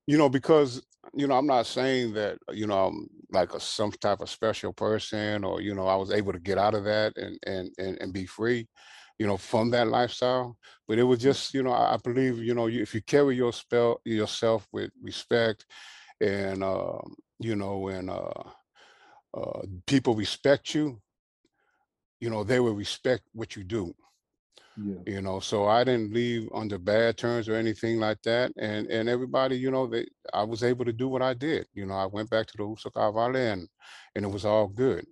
[0.06, 3.92] you know, because you know, I'm not saying that, you know, I'm like a some
[3.92, 7.16] type of special person or, you know, I was able to get out of that
[7.16, 8.68] and and and, and be free,
[9.18, 10.58] you know, from that lifestyle.
[10.86, 13.54] But it was just, you know, I believe, you know, you, if you carry your
[13.54, 15.64] spell yourself with respect
[16.20, 18.42] and um, you know, and uh
[19.34, 21.00] uh people respect you,
[22.20, 23.94] you know, they will respect what you do.
[24.76, 25.04] Yeah.
[25.06, 29.08] you know so i didn't leave under bad terms or anything like that and and
[29.08, 31.66] everybody you know they i was able to do what i did.
[31.74, 33.68] You know i went back to the Uso car valley and
[34.14, 35.04] and it was all good.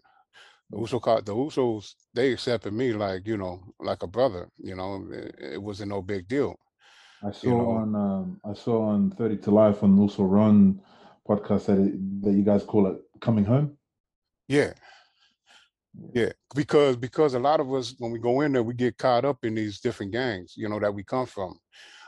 [0.71, 4.75] The Uso car the usos they accepted me like you know like a brother you
[4.77, 6.57] know it, it wasn't no big deal
[7.23, 7.71] I saw you know.
[7.83, 10.81] on um I saw on 30 to Life on also Ron
[11.29, 13.77] podcast that it, that you guys call it coming home.
[14.49, 14.73] yeah
[16.15, 19.25] yeah because because a lot of us when we go in there we get caught
[19.25, 21.59] up in these different gangs you know that we come from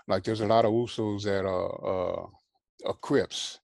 [0.09, 2.27] like there's a lot of usos that are uh
[2.87, 3.61] are crips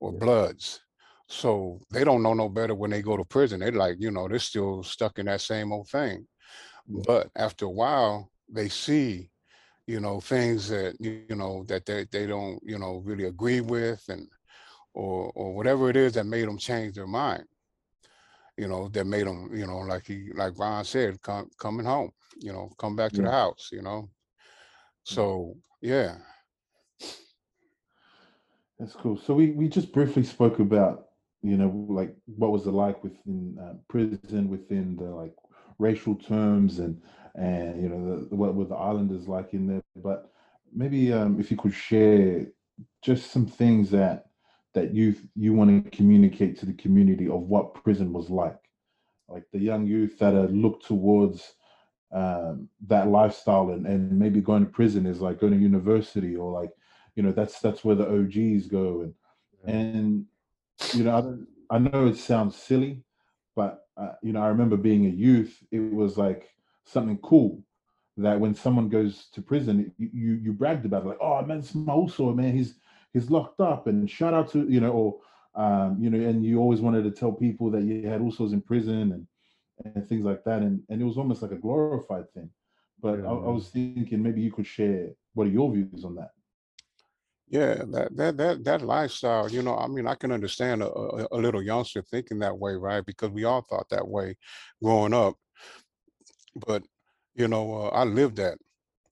[0.00, 0.18] or Yeah.
[0.18, 0.80] bloods.
[1.28, 3.60] So they don't know no better when they go to prison.
[3.60, 6.26] They're like, you know, they're still stuck in that same old thing.
[6.88, 7.02] Yeah.
[7.06, 9.30] But after a while, they see,
[9.86, 13.60] you know, things that you you know that they they don't, you know, really agree
[13.60, 14.26] with, and
[14.94, 17.44] or or whatever it is that made them change their mind.
[18.56, 22.10] You know, that made them, you know, like he like Ron said, come coming home.
[22.38, 23.70] You know, come back to the house.
[23.72, 24.10] You know,
[25.04, 26.16] so yeah,
[28.78, 29.18] That's cool.
[29.18, 31.08] So we we just briefly spoke about
[31.42, 35.34] you know like what was it like within uh, prison within the like
[35.78, 37.00] racial terms and
[37.34, 40.30] and you know the, what were the islanders like in there but
[40.72, 42.46] maybe um if you could share
[43.02, 44.29] just some things that
[44.74, 48.58] that you you want to communicate to the community of what prison was like
[49.28, 51.54] like the young youth that are look towards
[52.12, 56.50] um that lifestyle and and maybe going to prison is like going to university or
[56.52, 56.70] like
[57.14, 59.14] you know that's that's where the og's go and
[59.64, 59.74] Yeah.
[59.74, 60.24] and
[60.94, 63.02] you know I, don't, I know it sounds silly
[63.54, 66.48] but uh, you know i remember being a youth it was like
[66.84, 67.62] something cool
[68.16, 71.58] that when someone goes to prison you you, you bragged about it like oh man
[71.58, 72.74] it's my uso man he's
[73.12, 73.86] he's locked up.
[73.86, 75.20] And shout out to you know or
[75.54, 78.60] um you know and you always wanted to tell people that you had usos in
[78.62, 79.26] prison and
[79.84, 80.62] and things like that.
[80.62, 82.50] And and it was almost like a glorified thing.
[83.00, 86.16] But Yeah, I, I was thinking maybe you could share what are your views on
[86.16, 86.30] that?
[87.48, 91.26] Yeah, that that that that lifestyle, you know, I mean, I can understand a, a,
[91.32, 93.04] a little youngster thinking that way, right?
[93.04, 94.36] Because we all thought that way
[94.82, 95.34] growing up.
[96.66, 96.84] But,
[97.34, 98.58] you know, uh, I lived that,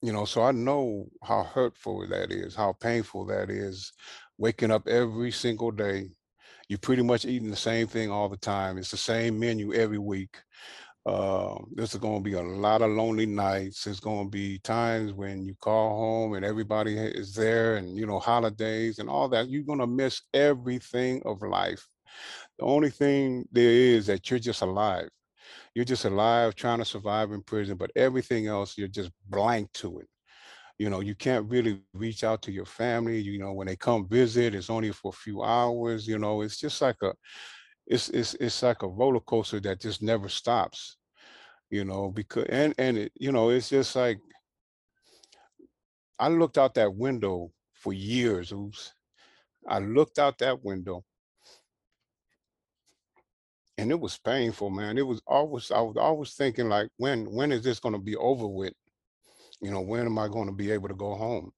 [0.02, 3.92] you know, so I know how hurtful that is, how painful that is.
[4.38, 6.10] Waking up every single day,
[6.68, 8.78] you're pretty much eating the same thing all the time.
[8.78, 10.36] It's the same menu every week.
[11.04, 13.84] Uh, there's going to be a lot of lonely nights.
[13.84, 18.06] There's going to be times when you call home and everybody is there, and you
[18.06, 19.48] know holidays and all that.
[19.48, 21.88] You're going to miss everything of life.
[22.58, 25.08] The only thing there is that you're just alive.
[25.78, 30.00] You're just alive, trying to survive in prison, but everything else you're just blank to
[30.00, 30.08] it.
[30.76, 33.20] You know, you can't really reach out to your family.
[33.20, 36.08] You know, when they come visit, it's only for a few hours.
[36.08, 37.12] You know, it's just like a
[37.86, 40.96] it's it's it's like a roller coaster that just never stops
[41.70, 44.18] you know because and and it, you know it's just like
[46.18, 48.94] i looked out that window for years oops
[49.68, 51.04] i looked out that window
[53.78, 54.98] and it was painful man.
[54.98, 58.16] It was always i was always thinking like when when is this going to be
[58.16, 58.74] over with?
[59.62, 61.52] You know when am i going to be able to go home?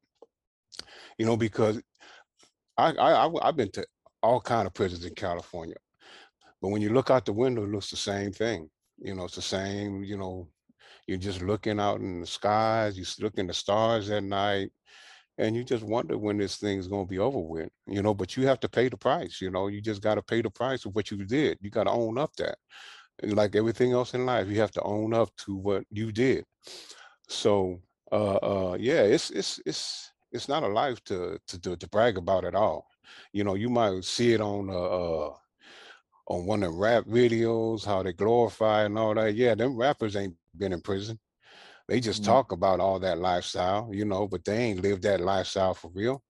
[1.19, 1.81] You know because
[2.79, 3.85] i i, I i've been to
[4.23, 5.77] all kind of prisons in california
[6.61, 8.69] but when you look out the window it looks the same thing.
[8.99, 10.47] You know it's the same you know
[11.07, 14.71] you're just looking out in the skies you look in the stars at night
[15.41, 18.37] and you just wonder when this thing's going to be over with, you know, but
[18.37, 20.85] you have to pay the price, you know, you just got to pay the price
[20.85, 21.57] of what you did.
[21.63, 22.59] You got to own up that.
[23.23, 26.45] And like everything else in life, you have to own up to what you did.
[27.27, 27.81] So,
[28.13, 32.19] uh, uh, yeah, it's, it's, it's, it's not a life to, to, to, to brag
[32.19, 32.87] about at all.
[33.33, 35.35] You know, you might see it on, uh, uh
[36.27, 39.35] on one of the rap videos, how they glorify and all that.
[39.35, 41.19] Yeah, them rappers ain't been in prison.
[41.91, 42.31] They just mm-hmm.
[42.31, 46.23] talk about all that lifestyle, you know, but they ain't lived that lifestyle for real.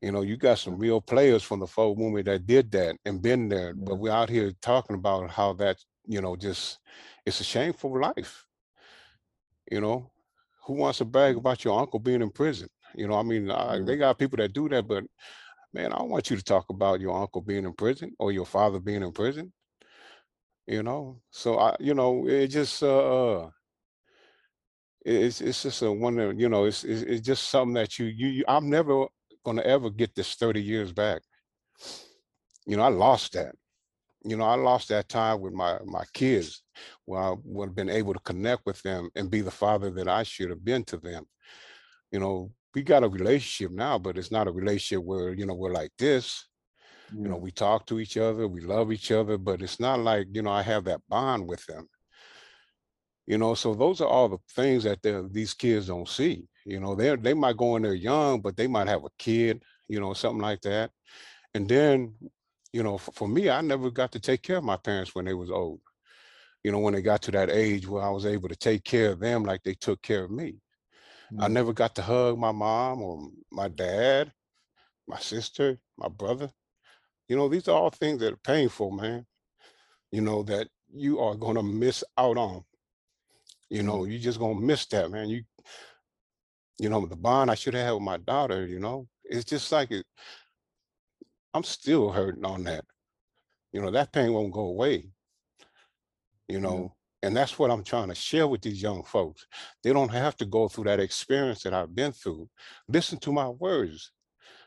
[0.00, 3.20] You know, you got some real players from the fou movement that did that and
[3.20, 3.84] been there, yeah.
[3.84, 6.78] but we're out here talking about how that, you know, just
[7.26, 8.46] it's a shameful life.
[9.68, 10.12] You know,
[10.64, 11.38] who wants to brag mm.
[11.38, 12.68] about your uncle being in prison?
[12.94, 15.02] You know, I mean, I, they got people that do that, but
[15.74, 18.46] man, I don't want you to talk about your uncle being in prison or your
[18.46, 19.52] father being in prison.
[20.68, 23.50] You know, so I, you know, it just uh, uh
[25.06, 28.26] it's it's just a wonder, you know, it's, it's it's just something that you you,
[28.28, 29.06] you I'm never
[29.44, 31.22] gonna ever get this 30 years back.
[32.66, 33.54] You know, I lost that.
[34.24, 36.64] You know, I lost that time with my my kids
[37.04, 40.08] where I would have been able to connect with them and be the father that
[40.08, 41.24] I should have been to them.
[42.10, 45.54] You know, we got a relationship now, but it's not a relationship where, you know,
[45.54, 46.48] we're like this.
[47.16, 47.42] You know, mm.
[47.42, 50.50] we talk to each other, we love each other, but it's not like, you know,
[50.50, 51.88] I have that bond with them
[53.26, 55.00] you know so those are all the things that
[55.32, 58.66] these kids don't see you know they they might go in there young but they
[58.66, 60.90] might have a kid you know something like that.
[61.54, 62.14] And then
[62.72, 65.24] you know for, for me i never got to take care of my parents when
[65.24, 65.80] they was old.
[66.64, 69.12] You know when they got to that age where i was able to take care
[69.12, 70.56] of them like they took care of me.
[71.32, 71.42] Mm-hmm.
[71.42, 74.32] i never got to hug my mom or my dad
[75.08, 76.50] my sister my brother.
[77.28, 79.26] You know these are all things that are painful man
[80.12, 82.64] you know that you are going to miss out on
[83.70, 83.86] you mm-hmm.
[83.86, 85.28] know, you're just gonna miss that, man.
[85.28, 85.42] You,
[86.78, 88.66] you know, the bond I should have had with my daughter.
[88.66, 90.06] You know, it's just like it.
[91.54, 92.84] I'm still hurting on that.
[93.72, 95.10] You know, that pain won't go away.
[96.48, 97.28] You know, yeah.
[97.28, 99.46] and that's what I'm trying to share with these young folks.
[99.82, 102.48] They don't have to go through that experience that I've been through.
[102.88, 104.12] Listen to my words.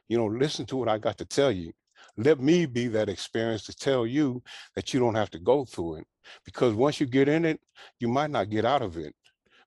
[0.09, 1.71] You know, listen to what I got to tell you.
[2.19, 4.43] Let me be that experience to tell you
[4.75, 6.07] that you don't have to go through it
[6.43, 7.61] because once you get in it,
[7.97, 9.15] you might not get out of it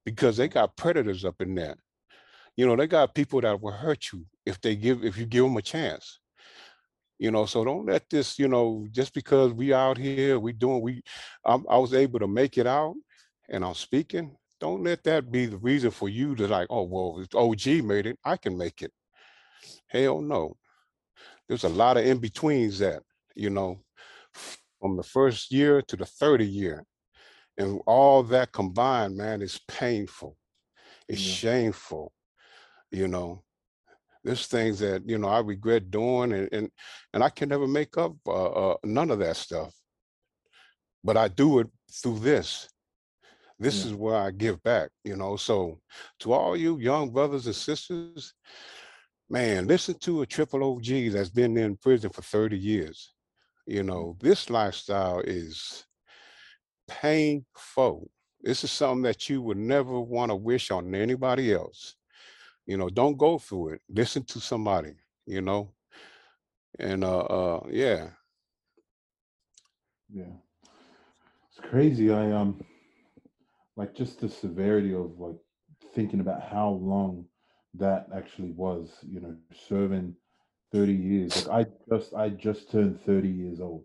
[0.05, 1.77] because they got predators up in there.
[2.55, 5.45] You know, they got people that will hurt you if they give if you give
[5.45, 6.21] them a chance.
[7.19, 10.83] You know, so don't let this, you know, just because we out here, we doing
[10.83, 11.03] we
[11.47, 12.97] I'm, I was able to make it out
[13.49, 17.25] and I'm speaking, don't let that be the reason for you to like, oh well,
[17.35, 18.93] OG made it, I can make it.
[19.87, 20.59] Hell no.
[21.53, 23.03] There's a lot of in-betweens that,
[23.35, 23.79] you know,
[24.81, 26.83] from the first year to the 30 year.
[27.59, 30.35] And all that combined, man, is painful.
[31.11, 31.35] It's yeah.
[31.35, 32.11] shameful.
[32.91, 33.43] You know,
[34.25, 36.71] there's things that, you know, I regret doing and and,
[37.13, 39.75] and I can never make up uh, uh, none of that stuff.
[41.05, 42.67] But I do it through this.
[43.59, 43.91] This yeah.
[43.91, 45.37] is where I give back, you know.
[45.37, 45.81] So
[46.21, 48.33] to all you young brothers and sisters,
[49.33, 53.15] man, listen to a triple OG that's been in prison for 30 years.
[53.67, 55.87] You know, this lifestyle is
[56.87, 58.11] painful.
[58.43, 61.95] This is something that you would never want to wish on anybody else.
[62.67, 63.81] You know, don't go through it.
[63.89, 64.93] Listen to somebody,
[65.25, 65.73] you know.
[66.79, 68.11] And uh uh yeah.
[70.13, 70.35] Yeah.
[71.49, 72.13] It's crazy.
[72.13, 72.63] I um
[73.77, 75.37] like just the severity of like
[75.95, 77.27] thinking about how long
[77.75, 79.37] that actually was, you know,
[79.69, 80.15] serving
[80.73, 81.47] 30 years.
[81.47, 83.85] Like I just I just turned 30 years old.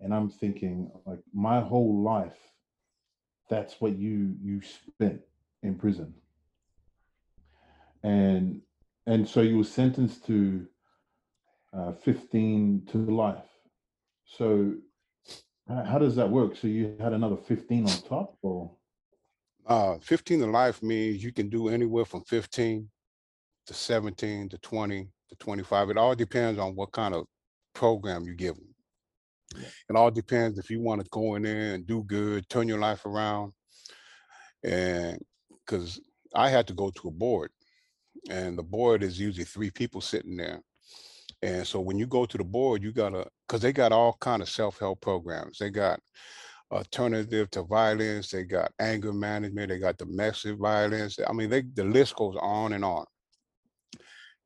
[0.00, 2.36] And I'm thinking like my whole life,
[3.48, 5.20] that's what you you spent
[5.62, 6.14] in prison.
[8.02, 8.60] And
[9.06, 10.66] and so you were sentenced to
[11.72, 13.44] uh, 15 to life.
[14.24, 14.74] So
[15.68, 16.56] how does that work?
[16.56, 18.70] So you had another 15 on top or?
[19.66, 22.88] Uh, 15 to life means you can do anywhere from 15
[23.66, 25.90] to 17 to 20 to 25.
[25.90, 27.26] It all depends on what kind of
[27.74, 28.74] program you give them.
[29.56, 29.68] Yeah.
[29.90, 32.80] It all depends if you want to go in there and do good, turn your
[32.80, 33.52] life around.
[34.62, 35.18] And
[35.64, 36.00] because
[36.34, 37.50] I had to go to a board,
[38.30, 40.60] and the board is usually three people sitting there.
[41.42, 44.40] And so when you go to the board, you gotta, because they got all kind
[44.40, 45.58] of self-help programs.
[45.58, 46.00] They got
[46.70, 51.18] alternative to violence, they got anger management, they got domestic violence.
[51.26, 53.04] I mean, they the list goes on and on.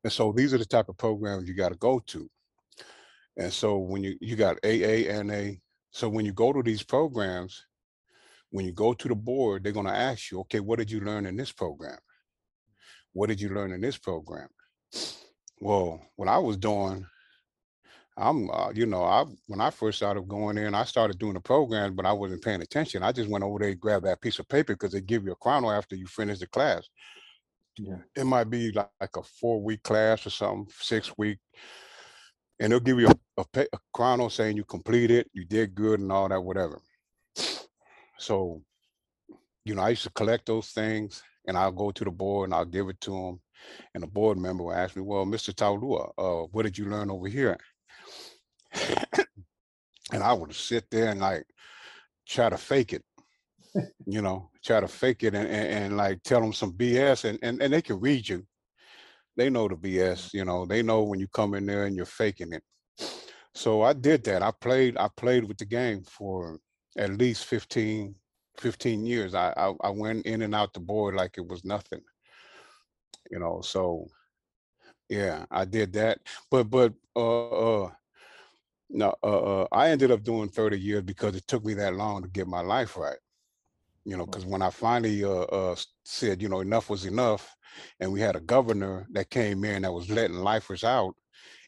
[0.03, 2.29] And so these are the type of programs you got to go to.
[3.37, 5.59] And so when you you got AA, A,
[5.91, 7.65] so when you go to these programs,
[8.51, 11.01] when you go to the board, they're going to ask you, okay, what did you
[11.01, 11.97] learn in this program?
[13.13, 14.47] what did you learn in this program?
[15.59, 17.05] Well, what I was doing,
[18.17, 21.39] I'm, uh, you know, I when I first started going in, I started doing the
[21.39, 23.03] program, but I wasn't paying attention.
[23.03, 25.35] I just went over there, grabbed that piece of paper because they give you a
[25.35, 26.87] chrono after you finish the class.
[27.77, 27.97] Yeah.
[28.15, 31.39] It might be like, like a four week class or something, six week,
[32.59, 36.11] and they'll give you a, a, a chrono saying you completed, you did good, and
[36.11, 36.79] all that, whatever.
[38.17, 38.61] So,
[39.65, 42.53] you know, I used to collect those things, and I'll go to the board and
[42.55, 43.41] I'll give it to them,
[43.93, 45.53] and the board member will ask me, "Well, Mr.
[45.53, 47.57] Taulua, uh, what did you learn over here?"
[50.11, 51.45] and I would sit there and like
[52.27, 53.03] try to fake it,
[54.05, 57.39] you know, try to fake it and, and, and, like tell them some BS and,
[57.41, 58.45] and, and they can read you.
[59.37, 62.05] They know the BS, you know, they know when you come in there and you're
[62.05, 62.63] faking it.
[63.53, 64.41] So I did that.
[64.41, 66.59] I played, I played with the game for
[66.97, 68.15] at least 15,
[68.57, 69.33] 15 years.
[69.35, 72.01] I, I, I went in and out the board like it was nothing,
[73.31, 74.07] you know, so
[75.07, 76.19] yeah, I did that.
[76.51, 77.91] But, but, uh, uh
[78.89, 82.23] no, uh, uh, I ended up doing 30 years because it took me that long
[82.23, 83.17] to get my life right.
[84.09, 87.55] You know, because when I finally uh, uh, said, you know, enough was enough,
[87.99, 91.13] and we had a governor that came in that was letting lifers out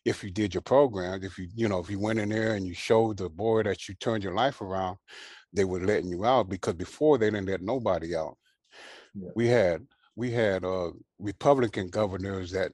[0.06, 2.66] if you did your program, if you, you know, if you went in there and
[2.66, 4.98] you showed the board that you turned your life around,
[5.54, 8.38] they were letting you out because before they didn't let nobody out.
[9.14, 9.30] Yeah.
[9.36, 9.86] We had
[10.16, 12.72] we had uh Republican governors that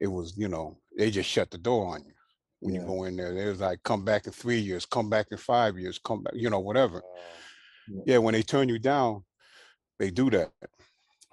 [0.00, 2.12] it was, you know, they just shut the door on you
[2.60, 2.80] when yeah.
[2.80, 3.32] you go in there.
[3.32, 6.50] There's like come back in three years, come back in five years, come back, you
[6.50, 7.02] know, whatever.
[8.04, 8.18] Yeah.
[8.18, 9.24] when they turn you down,
[9.98, 10.52] they do that.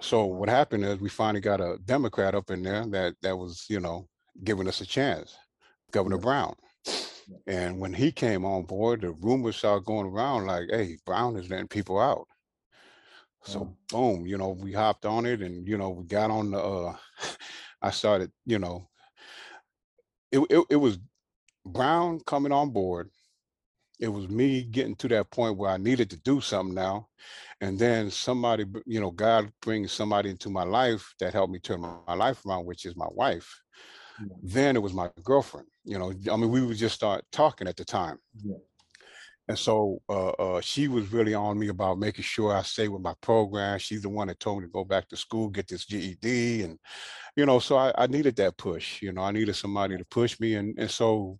[0.01, 3.65] So what happened is we finally got a Democrat up in there that that was,
[3.69, 4.07] you know,
[4.43, 5.35] giving us a chance,
[5.91, 6.17] Governor.
[6.17, 6.55] Brown.
[7.47, 11.49] And when he came on board, the rumors started going around like, hey, Brown is
[11.49, 12.27] letting people out.
[13.43, 16.59] So boom, you know, we hopped on it and you know, we got on the
[16.59, 16.95] uh
[17.81, 18.89] I started, you know,
[20.31, 20.97] it, it, it was
[21.65, 23.09] Brown coming on board,
[23.99, 27.07] it was me getting to that point where I needed to do something now.
[27.61, 31.81] And then somebody, you know, God brings somebody into my life that helped me turn
[31.81, 33.49] my life around, which is my wife.
[34.19, 34.35] Yeah.
[34.43, 35.67] Then it was my girlfriend.
[35.83, 38.17] You know, I mean, we would just start talking at the time.
[38.43, 38.57] Yeah.
[39.47, 43.03] And so uh, uh, she was really on me about making sure I stay with
[43.03, 43.77] my program.
[43.77, 46.79] She's the one that told me to go back to school, get this GED, and
[47.35, 49.03] you know, so I, I needed that push.
[49.03, 51.37] You know, I needed somebody to push me, and and so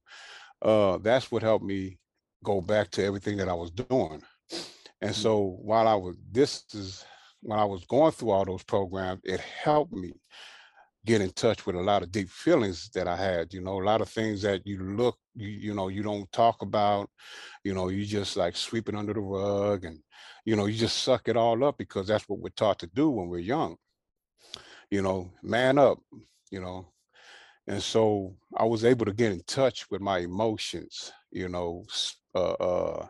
[0.62, 1.98] uh, that's what helped me
[2.46, 4.22] go back to everything that I was doing.
[5.02, 5.14] And mm.
[5.14, 7.04] so while I was this is
[7.42, 10.14] when I was going through all those programs, it helped me
[11.06, 13.86] get in touch with a lot of deep feelings that I had, you know, a
[13.86, 17.10] lot of things that you look, you, you know, you don't talk about,
[17.64, 20.00] you know, you just like sweep it under the rug and,
[20.46, 23.10] you know, you just suck it all up because that's what we're taught to do
[23.12, 23.78] when we're young.
[24.90, 26.00] You know, man up,
[26.50, 26.88] you know.
[27.68, 31.86] And so I was able to get in touch with my emotions, you know,
[32.36, 33.08] uh, uh,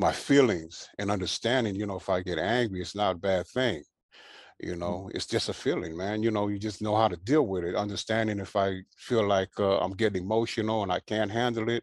[0.00, 3.84] my feelings and understanding, you know, if I get angry, it's not a bad thing
[4.60, 4.78] you mm.
[4.78, 7.64] know it's just a feeling man you know you just know how to deal with
[7.64, 11.82] it understanding if i feel like uh, i'm getting emotional and i can't handle it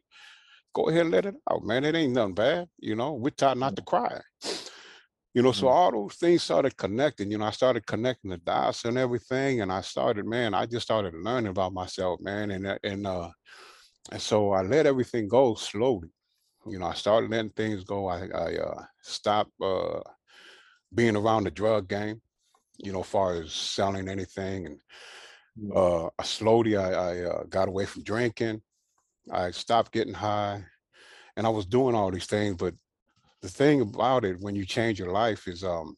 [0.74, 3.58] go ahead and let it out man it ain't nothing bad you know we're taught
[3.58, 4.20] not to cry
[5.34, 5.76] you know so mm-hmm.
[5.76, 9.72] all those things started connecting you know i started connecting the dots and everything and
[9.72, 13.30] i started man i just started learning about myself man and uh, and uh
[14.12, 16.10] and so i let everything go slowly
[16.68, 20.00] you know i started letting things go i i uh stopped uh
[20.94, 22.22] being around the drug game
[22.84, 24.66] you know, far as selling anything.
[24.66, 28.62] And uh, I slowly I, I uh, got away from drinking.
[29.32, 30.64] I stopped getting high,
[31.38, 32.56] and I was doing all these things.
[32.56, 32.74] But
[33.42, 35.96] the thing about it, when you change your life, is um,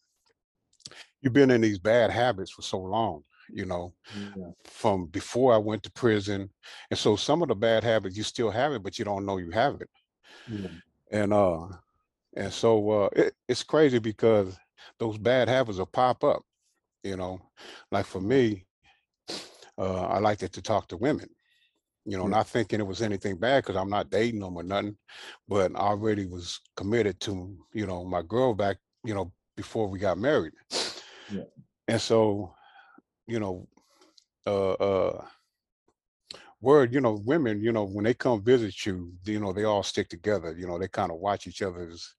[1.22, 3.24] you've been in these bad habits for so long.
[3.50, 4.52] You know, yeah.
[4.64, 6.50] from before I went to prison,
[6.90, 9.38] and so some of the bad habits you still have it, but you don't know
[9.38, 9.90] you have it.
[10.48, 10.68] Yeah.
[11.12, 11.68] And uh,
[12.36, 14.58] and so uh, it, it's crazy because
[15.00, 16.44] those bad habits will pop up
[17.04, 17.40] you know
[17.92, 18.66] like for me
[19.78, 21.28] uh, i liked it to talk to women
[22.06, 24.98] you know, not thinking it was anything bad because I'm not dating them or nothing,
[25.48, 30.00] but I already was committed to, you know, my girl back, you know, before we
[30.00, 30.54] got married.
[31.32, 31.44] Yeah.
[31.88, 32.54] And so,
[33.28, 33.68] you know,
[34.46, 35.26] uh, uh,
[36.64, 39.84] word, you know, women, you know, when they come visit you, you know, they all
[39.84, 42.16] stick together, you know, they kind of watch each other's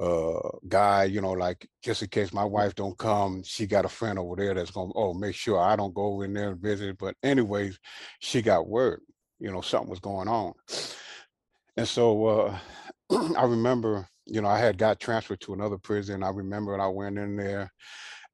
[0.00, 0.38] uh
[0.68, 4.18] guy you know like just in case my wife don't come she got a friend
[4.18, 6.96] over there that's gonna oh make sure i don't go in there and visit.
[6.98, 7.78] But anyways
[8.20, 9.00] she got word
[9.40, 10.54] you know something was going on.
[11.76, 12.58] And so uh
[13.36, 16.22] i remember you know i had got transferred to another prison.
[16.22, 17.72] I remember i went in there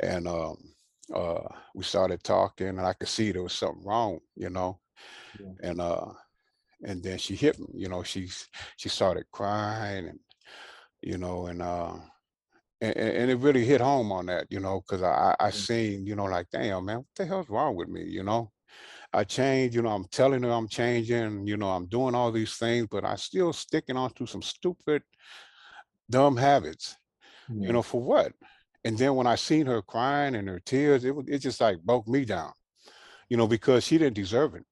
[0.00, 0.56] and um
[1.14, 1.40] uh,
[1.74, 4.80] we started talking, and I could see there was something wrong, you know.
[5.40, 5.70] Yeah.
[5.70, 6.06] And uh,
[6.84, 8.02] and then she hit me, you know.
[8.02, 8.28] She
[8.76, 10.18] she started crying, and
[11.02, 11.94] you know, and uh,
[12.80, 16.16] and, and it really hit home on that, you know, because I I seen, you
[16.16, 18.50] know, like, damn, man, what the hell's wrong with me, you know?
[19.12, 22.56] I changed, you know, I'm telling her I'm changing, you know, I'm doing all these
[22.56, 25.02] things, but I still sticking on to some stupid,
[26.10, 26.96] dumb habits,
[27.48, 27.68] yeah.
[27.68, 28.32] you know, for what?
[28.84, 31.80] And then when I seen her crying and her tears, it was it just like
[31.80, 32.52] broke me down,
[33.28, 34.64] you know, because she didn't deserve it.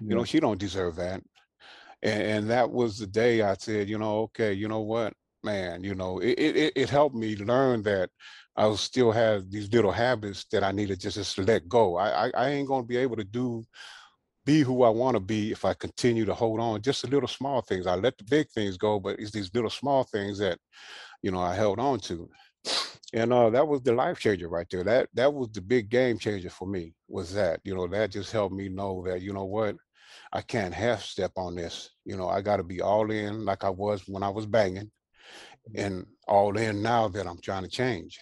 [0.00, 1.22] You know, she don't deserve that.
[2.02, 5.82] And, and that was the day I said, you know, okay, you know what, man,
[5.82, 8.10] you know, it it it helped me learn that
[8.56, 11.96] I still have these little habits that I need to just, just let go.
[11.96, 13.64] I, I, I ain't gonna be able to do
[14.44, 16.82] be who I want to be if I continue to hold on.
[16.82, 17.86] Just the little small things.
[17.86, 20.58] I let the big things go, but it's these little small things that,
[21.22, 22.28] you know, I held on to.
[23.14, 24.84] And uh, that was the life changer right there.
[24.84, 26.94] That that was the big game changer for me.
[27.08, 29.76] Was that you know that just helped me know that you know what,
[30.32, 31.90] I can't half step on this.
[32.04, 34.90] You know I got to be all in like I was when I was banging,
[35.70, 35.78] mm-hmm.
[35.78, 38.18] and all in now that I'm trying to change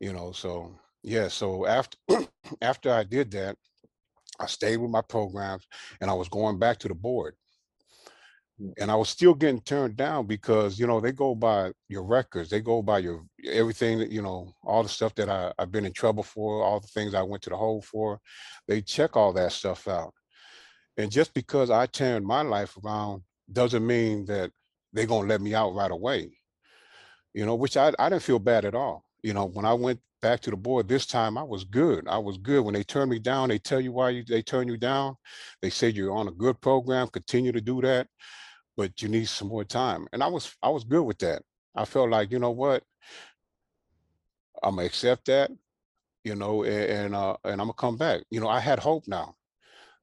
[0.00, 1.96] you know so yeah so after
[2.62, 3.56] after i did that
[4.40, 5.66] i stayed with my programs
[6.00, 7.34] and i was going back to the board
[8.78, 12.48] and i was still getting turned down because you know they go by your records
[12.48, 15.84] they go by your everything that you know all the stuff that I, i've been
[15.84, 18.20] in trouble for all the things i went to the hole for
[18.66, 20.14] they check all that stuff out
[20.96, 24.50] and just because i turned my life around doesn't mean that
[24.92, 26.38] they're to let me out right away
[27.34, 29.98] you know which I, I didn't feel bad at all you know, when I went
[30.22, 32.06] back to the board this time, I was good.
[32.06, 32.64] I was good.
[32.64, 35.16] When they turn me down, they tell you why you, they turn you down.
[35.62, 38.06] They say you're on a good program, continue to do that,
[38.76, 40.06] but you need some more time.
[40.12, 41.42] And I was I was good with that.
[41.74, 42.82] I felt like, you know what,
[44.62, 45.50] I'm gonna accept that,
[46.24, 48.22] you know, and and, uh, and I'm gonna come back.
[48.30, 49.34] You know, I had hope now.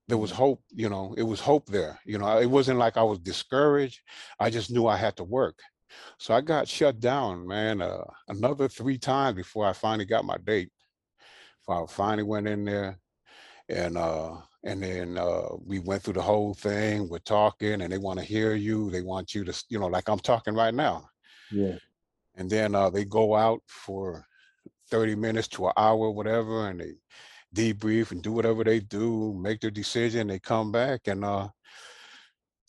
[0.08, 0.40] There was mm-hmm.
[0.40, 2.00] hope, you know, it was hope there.
[2.06, 4.02] You know, it wasn't like I was discouraged.
[4.40, 5.58] I just knew I had to work.
[6.18, 10.38] So I got shut down, man, uh, another three times before I finally got my
[10.38, 10.72] date.
[11.70, 13.00] I finally went in there
[13.70, 17.98] and uh and then uh we went through the whole thing we're talking and they
[17.98, 21.04] want to hear you they want you to you know like i'm talking right now.
[21.52, 21.78] Yeah.
[22.36, 24.26] And then uh they go out for
[24.90, 26.94] 30 minutes to an hour whatever and they
[27.54, 31.48] debrief and do whatever they do make their decision they come back and uh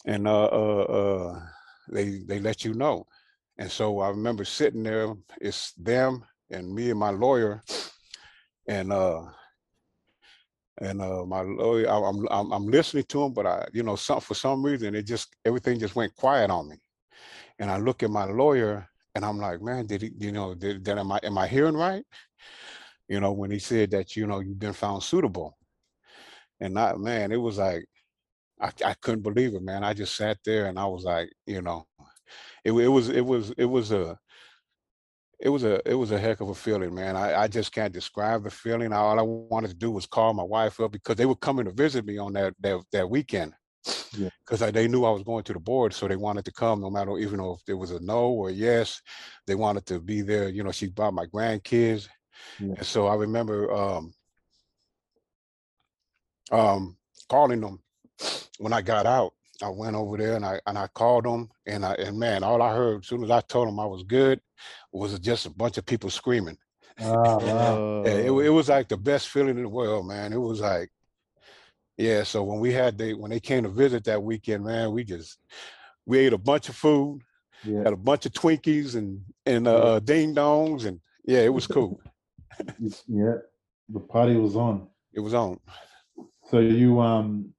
[0.05, 1.40] and uh uh, uh
[1.88, 3.07] they they let you know.
[3.59, 7.62] And so I remember sitting there, it's them and me and my lawyer,
[8.66, 9.22] and uh,
[10.81, 13.97] and uh, my lawyer, I, am I'm I'm listening to him, but I, you know,
[13.97, 16.77] some for some reason it just everything just went quiet on me,
[17.59, 20.83] and I look at my lawyer and I'm like, man, did he, you know, did,
[20.83, 22.05] did am I am I hearing right?
[23.09, 25.57] You know, when he said that, you know, you've been found suitable,
[26.61, 27.87] and not man, it was like,
[28.61, 29.85] I I couldn't believe it, man.
[29.85, 31.87] I just sat there and I was like, you know,
[32.64, 34.18] it, it was it was it was a
[35.45, 37.16] it was a it was a heck of a feeling, man.
[37.16, 38.95] I, I just can't describe the feeling.
[38.95, 41.70] All I wanted to do was call my wife up because they were coming to
[41.70, 43.53] visit me on that that, that weekend.
[43.84, 44.70] Because yeah.
[44.72, 47.18] they knew I was going to the board, so they wanted to come no matter
[47.18, 49.03] even if it was a no or yes,
[49.47, 50.49] they wanted to be there.
[50.49, 52.09] You know, she brought my grandkids,
[52.59, 52.74] yeah.
[52.78, 54.14] and so I remember um,
[56.53, 56.97] um,
[57.28, 57.80] calling them
[58.59, 61.84] when I got out I went over there and I and I called them and
[61.84, 64.40] I and man, all I heard as soon as I told them I was good
[64.92, 66.57] was just a bunch of people screaming.
[67.00, 68.05] Oh, wow.
[68.07, 70.32] yeah, it, it was like the best feeling in the world, man.
[70.32, 70.90] It was like,
[71.96, 72.22] yeah.
[72.22, 75.40] So when we had they when they came to visit that weekend, man, we just
[76.07, 77.22] we ate a bunch of food,
[77.64, 77.78] yeah.
[77.78, 81.66] had a bunch of Twinkies and and uh, uh ding dongs, and yeah, it was
[81.66, 82.00] cool.
[83.09, 83.38] yeah,
[83.88, 84.86] the party was on.
[85.12, 85.59] It was on.
[86.48, 87.55] So you um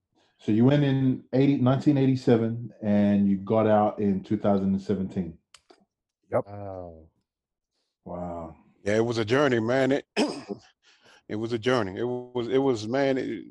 [0.45, 5.35] so you went in 80, 1987 and you got out in 2017.
[6.35, 6.45] Yep.
[6.47, 6.93] Wow.
[8.03, 8.55] Wow.
[8.83, 9.93] Yeah, it was a journey, man.
[9.93, 10.05] It
[11.29, 11.97] it was a journey.
[11.97, 13.17] It was it was man.
[13.17, 13.45] It,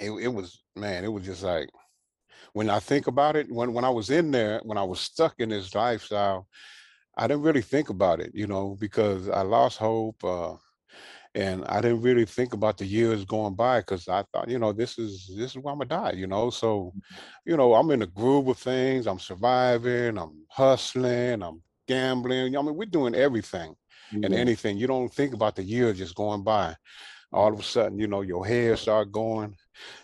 [0.00, 1.04] it, it was man.
[1.04, 1.68] It was just like
[2.54, 3.52] when I think about it.
[3.52, 6.46] When when I was in there, when I was stuck in this lifestyle,
[7.18, 10.24] I didn't really think about it, you know, because I lost hope.
[10.24, 10.54] Uh,
[11.34, 14.72] and I didn't really think about the years going by because I thought, you know,
[14.72, 16.50] this is this is where I'm gonna die, you know.
[16.50, 17.50] So, mm-hmm.
[17.50, 19.06] you know, I'm in a groove of things.
[19.06, 20.18] I'm surviving.
[20.18, 21.42] I'm hustling.
[21.42, 22.56] I'm gambling.
[22.56, 23.74] I mean, we're doing everything
[24.12, 24.34] and mm-hmm.
[24.34, 24.78] anything.
[24.78, 26.74] You don't think about the years just going by.
[27.32, 29.54] All of a sudden, you know, your hair start going.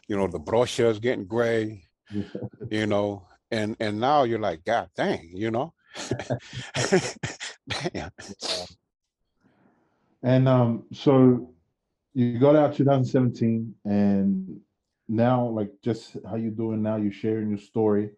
[0.08, 1.84] You know, the brochure's getting gray.
[2.70, 5.72] you know, and and now you're like, God dang, you know.
[7.94, 8.10] Damn.
[10.24, 11.52] And um, so
[12.14, 14.58] you got out 2017, and
[15.06, 16.96] now, like, just how you doing now?
[16.96, 18.10] You're sharing your story,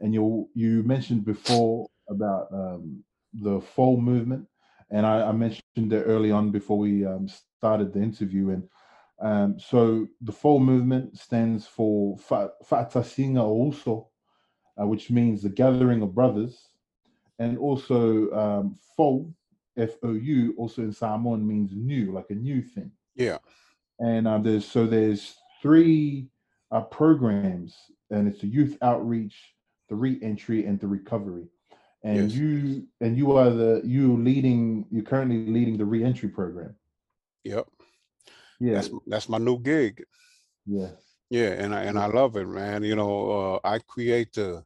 [0.00, 4.48] and you you mentioned before about um, the fou movement,
[4.90, 7.28] and I, I, mentioned it early on before we um,
[7.58, 8.50] started the interview.
[8.50, 8.68] And
[9.20, 14.08] um, so the fou movement stands for Fa'atasinga also,
[14.80, 16.68] uh, which means the gathering of brothers,
[17.38, 19.32] and also um, fou,
[19.78, 22.90] F O U, also in Samoan means new, like a new thing.
[23.14, 23.38] Yeah.
[23.98, 26.28] And uh, there's so there's three
[26.70, 27.74] uh, programs,
[28.10, 29.36] and it's the youth outreach,
[29.88, 31.46] the re-entry, and the recovery.
[32.04, 32.32] And yes.
[32.38, 34.86] you and you are the you leading.
[34.90, 36.74] You're currently leading the re-entry program.
[37.44, 37.66] Yep.
[38.60, 38.74] Yeah.
[38.74, 40.04] That's that's my new gig.
[40.66, 40.90] Yeah.
[41.30, 42.82] Yeah, and I and I love it, man.
[42.84, 44.64] You know, uh, I create the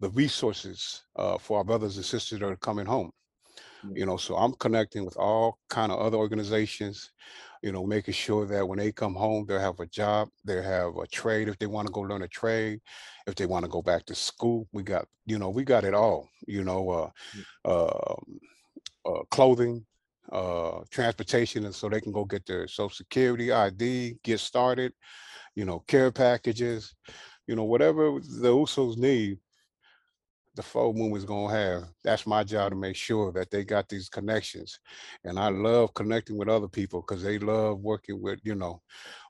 [0.00, 3.10] the resources uh, for our brothers and sisters that are coming home.
[3.94, 7.12] You know, so I'm connecting with all kind of other organizations,
[7.62, 10.96] you know, making sure that when they come home, they'll have a job, they have
[10.96, 12.80] a trade if they want to go learn a trade,
[13.26, 14.68] if they want to go back to school.
[14.72, 17.10] We got, you know, we got it all, you know, uh,
[17.64, 18.14] uh,
[19.06, 19.86] uh, clothing,
[20.30, 24.92] uh, transportation, and so they can go get their social security ID, get started,
[25.54, 26.94] you know, care packages,
[27.46, 29.38] you know, whatever the Usos need,
[30.60, 31.84] the fou movement is gonna have.
[32.04, 34.78] That's my job to make sure that they got these connections.
[35.24, 38.82] And I love connecting with other people because they love working with, you know,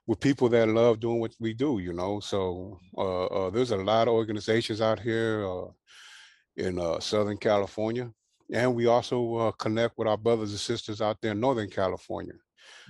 [0.07, 2.19] with people that love doing what we do, you know.
[2.19, 5.69] So uh, uh, there's a lot of organizations out here uh,
[6.57, 8.11] in uh, Southern California.
[8.53, 12.33] And we also uh, connect with our brothers and sisters out there in Northern California.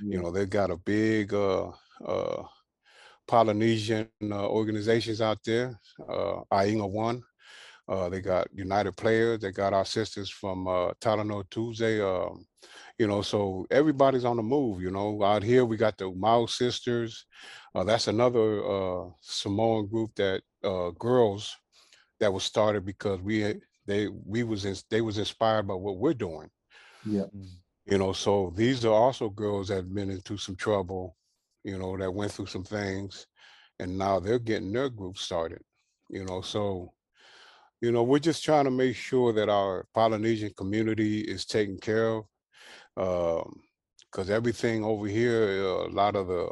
[0.01, 0.15] Yeah.
[0.15, 1.69] You know, they've got a big uh,
[3.27, 5.79] Polynesian organizations out there,
[6.09, 7.21] uh, Ainga One
[7.91, 9.39] uh, they got United Players.
[9.39, 12.01] They got our sisters from uh, Talanoa Tuesday.
[12.01, 12.45] Um,
[12.97, 14.81] you know, so everybody's on the move.
[14.81, 17.25] You know, out here we got the Mao Sisters.
[17.75, 21.53] Uh, that's another uh, Samoan group that uh, girls
[22.21, 26.13] that was started because we they we was in, they was inspired by what we're
[26.13, 26.49] doing.
[27.05, 27.25] Yeah.
[27.35, 27.49] Mm.
[27.87, 31.17] You know, so these are also girls that have been into some trouble.
[31.65, 33.27] You know, that went through some things,
[33.79, 35.61] and now they're getting their group started.
[36.09, 36.93] You know, so
[37.81, 42.09] you know, we're just trying to make sure that our Polynesian community is taken care
[42.09, 42.25] of.
[42.95, 46.47] Because um, everything over here, uh, a lot of the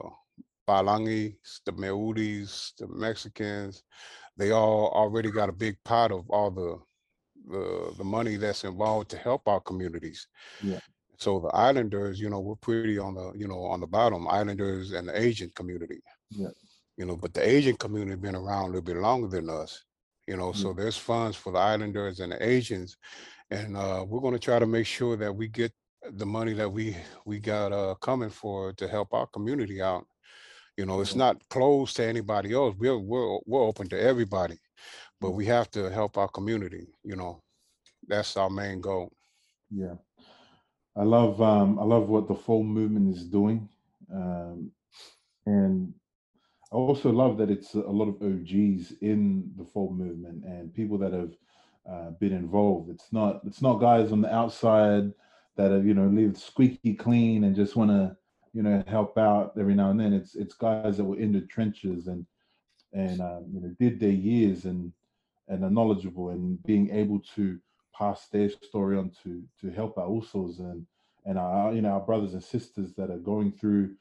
[0.67, 3.83] Palangis, the Meudis, the Mexicans,
[4.37, 6.77] they all already got a big pot of all the
[7.47, 10.27] the, the money that's involved to help our communities.
[10.61, 10.79] Yeah.
[11.17, 14.91] So the islanders, you know, we're pretty on the, you know, on the bottom, islanders
[14.91, 15.99] and the Asian community.
[16.29, 16.49] Yeah.
[16.97, 19.83] You know, but the Asian community been around a little bit longer than us
[20.29, 20.61] you know mm-hmm.
[20.61, 22.95] so there's funds for the islanders and the asians
[23.51, 25.71] and uh, we're going to try to make sure that we get
[26.13, 30.05] the money that we we got uh, coming for to help our community out.
[30.77, 32.75] You know it's not closed to anybody else.
[32.77, 34.57] We're we're, we're open to everybody
[35.21, 37.41] but we have to help our community you know.
[38.07, 39.11] That's our main goal.
[39.69, 39.95] Yeah.
[40.95, 43.69] I love um i love what the fou movement is doing
[44.13, 44.71] um
[45.45, 45.93] and
[46.71, 50.97] I also love that it's a lot of OGs in the fou movement and people
[50.99, 51.33] that have
[51.89, 52.89] uh, been involved.
[52.89, 55.11] It's not it's not guys on the outside
[55.55, 58.15] that have you know lived squeaky clean and just want to
[58.53, 60.13] you know help out every now and then.
[60.13, 62.25] It's it's guys that were in the trenches and
[62.93, 64.93] and um, you know did their years and
[65.47, 67.59] and are knowledgeable and being able to
[67.97, 70.85] pass their story on to to help our usos and
[71.25, 73.95] and our you know our brothers and sisters that are going through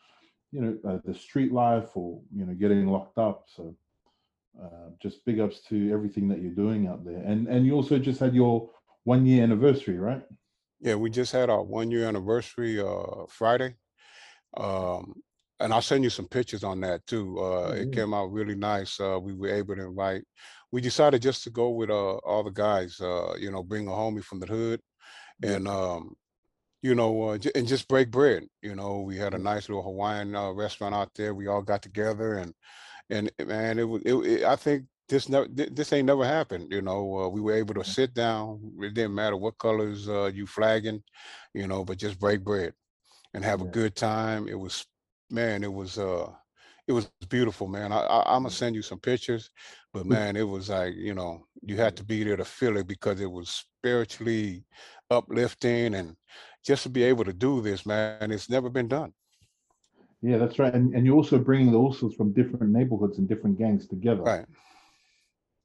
[0.51, 3.47] you know uh, the street life or you know getting locked up.
[3.49, 3.77] So
[4.63, 7.23] uh, just big ups to everything that you're doing out there.
[7.25, 8.71] And and you also just had your
[9.05, 10.23] one year anniversary right?
[10.81, 13.77] Yeah we just had our one year anniversary uh friday.
[14.57, 15.15] Um
[15.61, 17.39] and i'll send you some pictures on that too.
[17.39, 17.83] Uh mm-hmm.
[17.83, 18.99] it came out really nice.
[18.99, 20.25] Uh we were able to invite
[20.73, 23.91] we decided just to go with uh all the guys uh you know bring a
[23.91, 24.81] homie from the hood.
[25.43, 26.17] And um
[26.83, 28.47] you know, uh, and just break bread.
[28.62, 31.35] You know, we had a nice little Hawaiian uh, restaurant out there.
[31.35, 32.55] We all got together, and
[33.11, 34.03] and man, it was.
[34.05, 36.70] It, it, I think this never this ain't never happened.
[36.70, 38.72] You know, uh, we were able to sit down.
[38.81, 41.03] It didn't matter what colors uh, you flagging,
[41.55, 42.74] you know, but just break bread
[43.35, 44.49] and have a good time.
[44.49, 44.85] It was,
[45.31, 45.99] man, it was.
[45.99, 46.31] uh
[46.89, 47.93] it was beautiful, man.
[47.93, 49.51] I, I, am gonna send you some pictures,
[49.93, 52.87] but man, it was like you know you had to be there to feel it
[52.87, 54.64] because it was spiritually
[55.11, 56.16] uplifting and
[56.65, 59.13] just to be able to do this, man, it's never been done.
[60.21, 60.75] Yeah, that's right.
[60.75, 64.23] And and you're also bringing the Usos from different neighborhoods and different gangs together.
[64.23, 64.47] Right.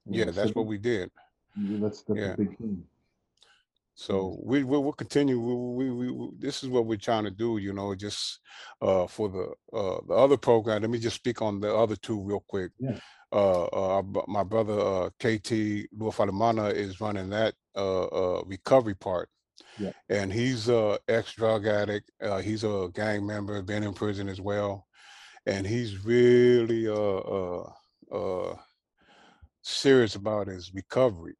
[0.05, 1.09] Yeah, yeah that's so what we did.
[1.57, 2.33] Yeah, that's that's yeah.
[2.33, 2.83] a big thing.
[3.95, 5.39] So we we will continue.
[5.39, 7.57] We, we, we, this is what we're trying to do.
[7.57, 8.39] You know, just
[8.81, 10.81] uh, for the uh, the other program.
[10.81, 12.71] Let me just speak on the other two real quick.
[12.79, 12.97] Yeah.
[13.31, 19.29] Uh, uh, my brother uh, KT Luafalamana is running that uh, uh, recovery part.
[19.79, 19.91] Yeah.
[20.09, 22.11] And he's a ex drug addict.
[22.21, 24.87] Uh, he's a gang member, been in prison as well,
[25.45, 27.71] and he's really uh, uh,
[28.11, 28.55] uh,
[29.61, 31.35] serious about his recovery.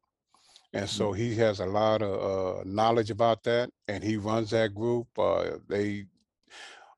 [0.72, 4.74] And so he has a lot of uh, knowledge about that, and he runs that
[4.74, 5.06] group.
[5.16, 6.06] Uh, they,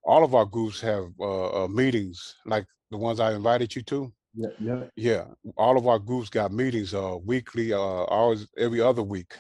[0.03, 4.13] all of our groups have uh, uh, meetings like the ones I invited you to.
[4.35, 4.83] Yeah, yeah.
[4.97, 5.25] Yeah,
[5.59, 9.35] all of our groups got meetings uh, weekly, uh, ours every other week.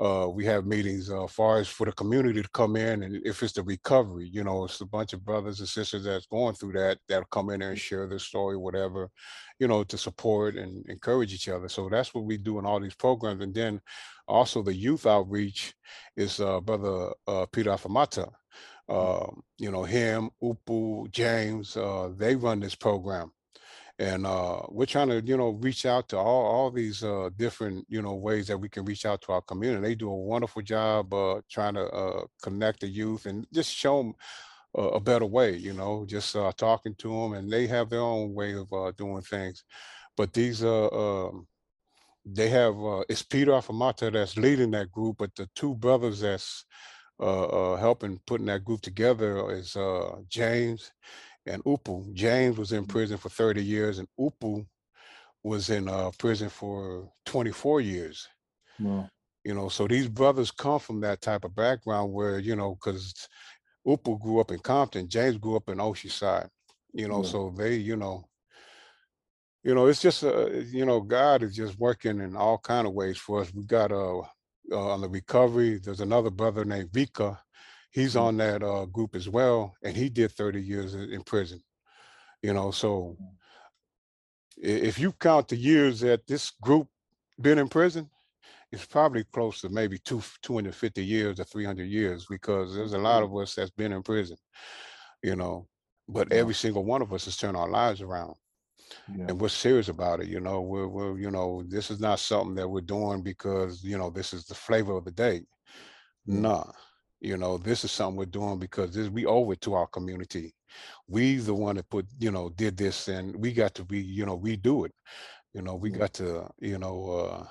[0.00, 3.42] Uh, we have meetings uh, far as for the community to come in, and if
[3.42, 6.72] it's the recovery, you know, it's a bunch of brothers and sisters that's going through
[6.72, 9.08] that that'll come in there and share their story, whatever,
[9.60, 11.68] you know, to support and encourage each other.
[11.68, 13.80] So that's what we do in all these programs, and then
[14.26, 15.74] also the youth outreach
[16.16, 18.30] is uh, brother uh, Peter Afamata.
[18.88, 19.26] Uh,
[19.58, 23.32] you know, him, Upu, James, uh, they run this program
[23.98, 27.86] and uh, we're trying to you know reach out to all all these uh, different
[27.88, 29.82] you know ways that we can reach out to our community.
[29.82, 33.98] They do a wonderful job uh, trying to uh, connect the youth and just show
[33.98, 34.14] them
[34.76, 35.56] a, a better way.
[35.56, 38.92] You know, just uh, talking to them, and they have their own way of uh,
[38.96, 39.62] doing things.
[40.16, 41.46] But these uh, um,
[42.26, 42.74] they have
[43.08, 46.64] it's Peter Afamata that's leading that group, but the two brothers that's
[47.20, 49.76] helping putting that group together is
[50.28, 50.90] James
[51.46, 52.12] and Upu.
[52.14, 54.66] James was in prison for 30 years, and Upu
[55.42, 58.26] was in uh, prison for 24 years.
[58.80, 59.08] Wow.
[59.44, 63.28] You know, so these brothers come from that type of background where, you know, because
[63.86, 66.48] Upu grew up in Compton, James grew up in Oceanside,
[66.94, 67.28] you know, yeah.
[67.28, 68.24] so they, you know,
[69.62, 72.94] you know, it's just, uh, you know, God is just working in all kind of
[72.94, 73.52] ways for us.
[73.52, 74.24] We got uh, uh
[74.72, 77.38] on the recovery, there's another brother named Vika
[77.94, 78.24] he's mm-hmm.
[78.24, 81.60] on that uh, group as well, and he did 30 years in, prison.
[82.42, 83.24] You know, so mm-hmm.
[84.62, 86.88] if you count the years that this group
[87.40, 88.10] been in prison,
[88.70, 93.22] it's probably close to maybe two 250 years or 300 years because there's a lot
[93.22, 93.36] mm-hmm.
[93.36, 94.36] of us that's been in prison.
[95.22, 95.68] You know,
[96.08, 98.34] but every single one of us has turned our lives around.
[99.16, 99.26] Yeah.
[99.28, 100.60] And we're serious about it, you know.
[100.60, 104.34] We're, we're, you know, this is not something that we're doing because, you know, this
[104.34, 105.40] is the flavor of the day.
[106.26, 106.64] Nah,
[107.24, 110.54] you know, this is something we're doing because this, we owe it to our community.
[111.08, 114.26] We the one that put, you know, did this and we got to be, you
[114.26, 114.92] know, we do it.
[115.54, 117.46] You know, we got to, you know, uh,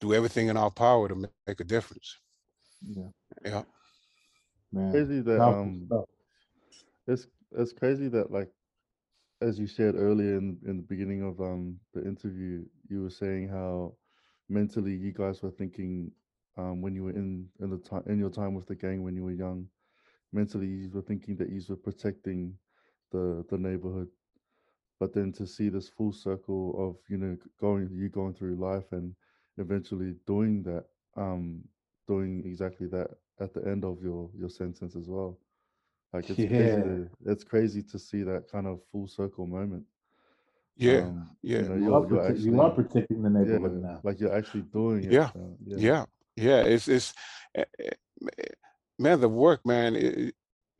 [0.00, 1.96] do everything in our power to make a difference.
[2.86, 3.10] Yeah.
[3.44, 3.62] Yeah.
[4.72, 4.90] Man.
[4.90, 5.90] Crazy that um
[7.06, 8.50] it's it's crazy that like
[9.40, 13.48] as you said earlier in, in the beginning of um the interview, you were saying
[13.48, 13.94] how
[14.48, 16.10] mentally you guys were thinking
[16.56, 19.16] um, when you were in in the time in your time with the gang when
[19.16, 19.66] you were young.
[20.32, 22.54] Mentally, you were thinking that you were protecting
[23.12, 24.08] the the neighborhood,
[24.98, 28.92] but then to see this full circle of you know going you going through life
[28.92, 29.14] and
[29.58, 30.84] eventually doing that,
[31.16, 31.62] um,
[32.08, 35.38] doing exactly that at the end of your your sentence as well.
[36.12, 36.46] Like it's yeah.
[36.46, 36.82] crazy.
[36.82, 39.84] To, it's crazy to see that kind of full circle moment.
[40.76, 41.62] Yeah, um, yeah.
[41.62, 44.00] You, know, you, are, actually, you are protecting the neighborhood yeah, now.
[44.02, 45.12] Like you're actually doing it.
[45.12, 46.04] Yeah, uh, yeah, yeah,
[46.36, 47.14] yeah, it's it's
[47.54, 47.90] eh, eh,
[48.98, 50.34] man, the work, man, it,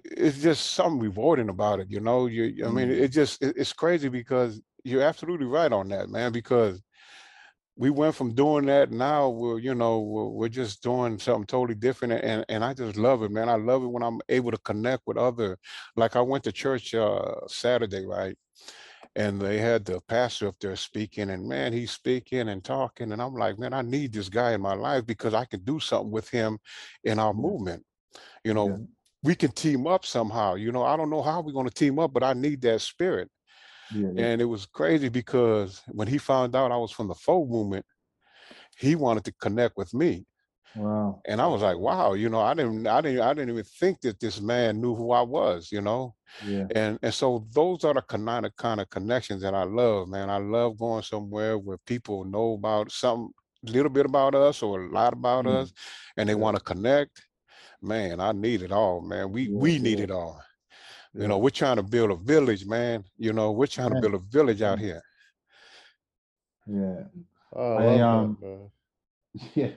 [0.04, 1.90] it's just something rewarding about it.
[1.90, 3.04] You know, you I mean, mm-hmm.
[3.04, 6.32] it just it, it's crazy because you're absolutely right on that, man.
[6.32, 6.82] Because
[7.76, 11.74] we went from doing that now we're you know we're, we're just doing something totally
[11.74, 14.58] different and and i just love it man i love it when i'm able to
[14.58, 15.58] connect with other
[15.96, 18.36] like i went to church uh saturday right
[19.16, 23.22] and they had the pastor up there speaking and man he's speaking and talking and
[23.22, 26.10] i'm like man i need this guy in my life because i can do something
[26.10, 26.58] with him
[27.04, 27.84] in our movement
[28.44, 28.76] you know yeah.
[29.22, 31.98] we can team up somehow you know i don't know how we're going to team
[31.98, 33.28] up but i need that spirit
[33.94, 34.26] yeah, yeah.
[34.26, 37.84] and it was crazy because when he found out i was from the fou movement
[38.76, 40.24] he wanted to connect with me
[40.76, 41.20] Wow.
[41.26, 44.00] And I was like, wow, you know, I didn't I didn't I didn't even think
[44.00, 46.14] that this man knew who I was, you know.
[46.44, 46.66] Yeah.
[46.74, 50.30] And and so those are the kind of kind of connections that I love, man.
[50.30, 53.30] I love going somewhere where people know about some
[53.62, 55.54] little bit about us or a lot about mm.
[55.54, 55.72] us
[56.16, 56.38] and they yeah.
[56.38, 57.22] want to connect.
[57.80, 59.30] Man, I need it all, man.
[59.30, 60.40] We yeah, we need it all.
[61.12, 63.04] You know, we're trying to build a village, man.
[63.16, 65.00] You know, we're trying to build a village out here.
[66.66, 67.04] Yeah.
[67.54, 68.70] Oh, I, um,
[69.54, 69.70] yeah.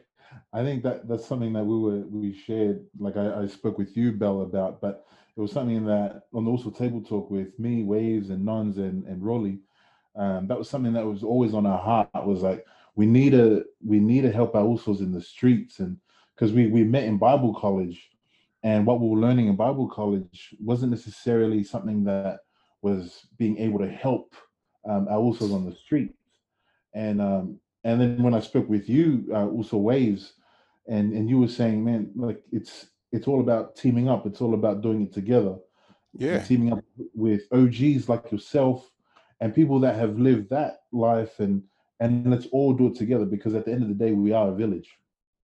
[0.53, 2.85] I think that that's something that we were we shared.
[2.99, 6.51] Like I, I spoke with you, Bell, about, but it was something that on the
[6.51, 9.59] Uso table talk with me, Waves, and Nuns, and and Rolly.
[10.15, 12.09] Um, that was something that was always on our heart.
[12.13, 12.65] Was like
[12.95, 15.97] we need to we need to help our usos in the streets, and
[16.35, 18.09] because we we met in Bible college,
[18.63, 22.39] and what we were learning in Bible college wasn't necessarily something that
[22.81, 24.33] was being able to help
[24.89, 26.13] um, our Uso on the streets.
[26.93, 30.33] And um, and then when I spoke with you, uh, also waves,
[30.87, 34.27] and and you were saying, man, like it's it's all about teaming up.
[34.27, 35.55] It's all about doing it together.
[36.13, 36.83] Yeah, teaming up
[37.13, 38.91] with OGs like yourself
[39.39, 41.63] and people that have lived that life, and
[42.01, 44.49] and let's all do it together because at the end of the day, we are
[44.49, 44.89] a village.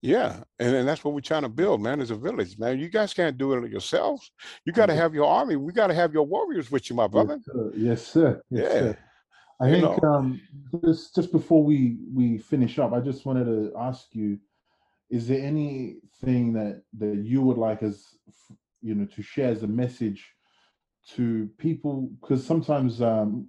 [0.01, 2.79] Yeah, and, and that's what we're trying to build, man, is a village, man.
[2.79, 4.31] You guys can't do it yourselves.
[4.65, 5.57] You got to have your army.
[5.57, 7.39] We got to have your warriors with you, my brother.
[7.45, 7.73] Yes, sir.
[7.77, 8.43] Yes, sir.
[8.51, 8.81] Yes, yeah.
[8.81, 8.99] Sir.
[9.61, 10.41] I you think um,
[10.85, 14.39] just just before we we finish up, I just wanted to ask you:
[15.11, 18.07] Is there anything that that you would like as
[18.81, 20.33] you know to share as a message
[21.11, 22.11] to people?
[22.21, 23.49] Because sometimes um,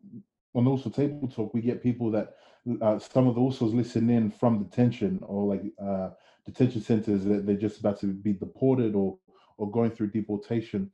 [0.53, 2.33] on Uso Table Talk, we get people that
[2.81, 6.09] uh, some of the USOs listen in from detention or like uh,
[6.45, 9.17] detention centers that they're just about to be deported or
[9.57, 10.91] or going through deportation,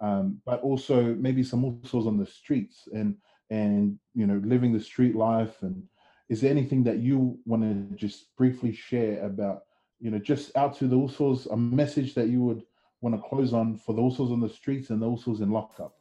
[0.00, 3.16] um, but also maybe some USOs on the streets and
[3.50, 5.62] and you know living the street life.
[5.62, 5.82] And
[6.28, 9.62] is there anything that you want to just briefly share about
[10.00, 12.62] you know just out to the USOs a message that you would
[13.00, 15.94] want to close on for the USOs on the streets and the USOs in lockup?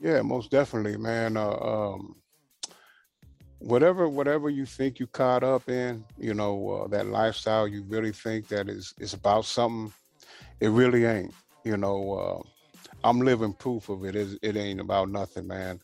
[0.00, 1.36] Yeah, most definitely, man.
[1.36, 2.16] Uh, um,
[3.58, 8.12] whatever whatever you think you caught up in you know uh, that lifestyle you really
[8.12, 9.92] think that is is about something
[10.60, 12.48] it really ain't you know uh,
[13.04, 14.14] i'm living proof of it.
[14.16, 15.80] it it ain't about nothing man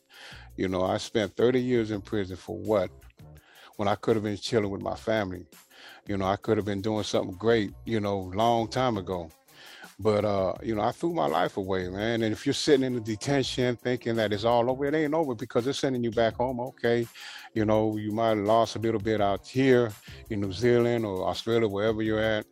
[0.56, 2.90] you know i spent 30 years in prison for what
[3.76, 5.46] when i could have been chilling with my family
[6.06, 9.30] you know i could have been doing something great you know long time ago
[9.98, 12.22] but uh, you know, I threw my life away, man.
[12.22, 15.34] And if you're sitting in the detention thinking that it's all over, it ain't over
[15.34, 16.58] because they're sending you back home.
[16.58, 17.06] Okay,
[17.54, 19.92] you know, you might have lost a little bit out here
[20.30, 22.44] in New Zealand or Australia, wherever you're at,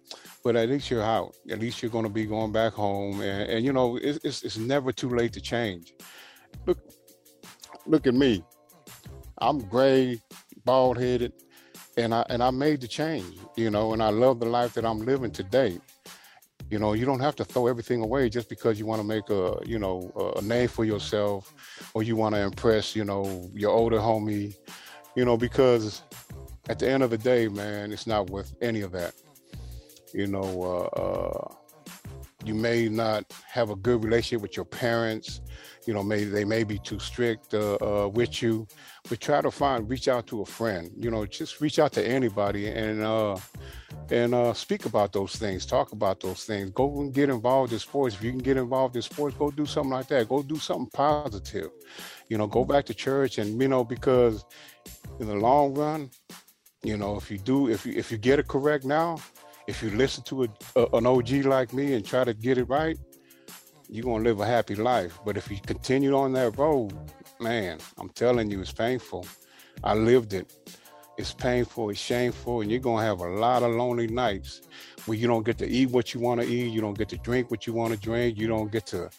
[0.45, 1.35] but at least you're out.
[1.51, 4.43] At least you're going to be going back home, and, and you know, it's, it's
[4.43, 5.95] it's never too late to change.
[6.67, 6.79] Look,
[7.87, 8.45] look at me.
[9.39, 10.21] I'm gray,
[10.65, 11.33] bald headed,
[11.97, 14.85] and I and I made the change, you know, and I love the life that
[14.85, 15.79] I'm living today.
[16.71, 19.29] You know, you don't have to throw everything away just because you want to make
[19.29, 21.53] a, you know, a name for yourself
[21.93, 24.57] or you want to impress, you know, your older homie,
[25.15, 26.03] you know, because
[26.71, 29.13] at the end of the day, man, it's not worth any of that.
[30.13, 31.55] You know, uh, uh,
[32.45, 35.41] you may not have a good relationship with your parents.
[35.87, 38.67] You know, maybe they may be too strict uh, uh, with you,
[39.09, 40.91] but try to find, reach out to a friend.
[40.97, 43.37] You know, just reach out to anybody and uh,
[44.11, 46.71] and uh, speak about those things, talk about those things.
[46.71, 48.15] Go and get involved in sports.
[48.15, 50.29] If you can get involved in sports, go do something like that.
[50.29, 51.71] Go do something positive.
[52.29, 54.45] You know, go back to church, and you know, because
[55.21, 56.11] in the long run,
[56.83, 59.19] you know, if you do, if you if you get it correct now,
[59.67, 62.65] if you listen to a, a, an OG like me and try to get it
[62.65, 62.99] right,
[63.89, 65.19] you're gonna live a happy life.
[65.25, 66.93] But if you continue on that road,
[67.41, 69.27] man, I'm telling you, it's painful.
[69.85, 70.53] I lived it
[71.19, 74.63] it's painful, it's shameful, and you're gonna have a lot of lonely nights
[75.07, 77.19] where you don't get to eat what you want to eat, you don't get to
[77.19, 79.11] drink what you want to drink, you don't get to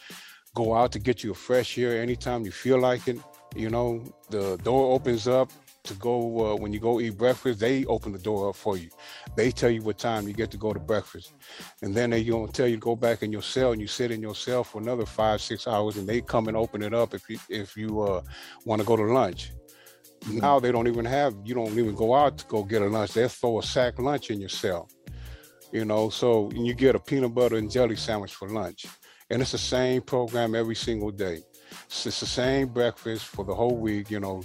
[0.55, 3.17] go out to get you a fresh air anytime you feel like it.
[3.55, 5.51] You know, the door opens up
[5.83, 7.59] to go uh, when you go eat breakfast.
[7.59, 8.89] They open the door up for you.
[9.35, 11.33] They tell you what time you get to go to breakfast,
[11.81, 14.11] and then they gonna tell you to go back in your cell and you sit
[14.11, 17.13] in your cell for another five six hours, and they come and open it up
[17.13, 18.21] if you if you uh,
[18.65, 19.51] want to go to lunch.
[20.31, 23.13] Now they don't even have, you don't even go out to go get a lunch.
[23.13, 24.89] They'll throw a sack lunch in your cell.
[25.71, 28.85] You know, so you get a peanut butter and jelly sandwich for lunch.
[29.29, 31.39] And it's the same program every single day.
[31.85, 34.43] It's the same breakfast for the whole week, you know,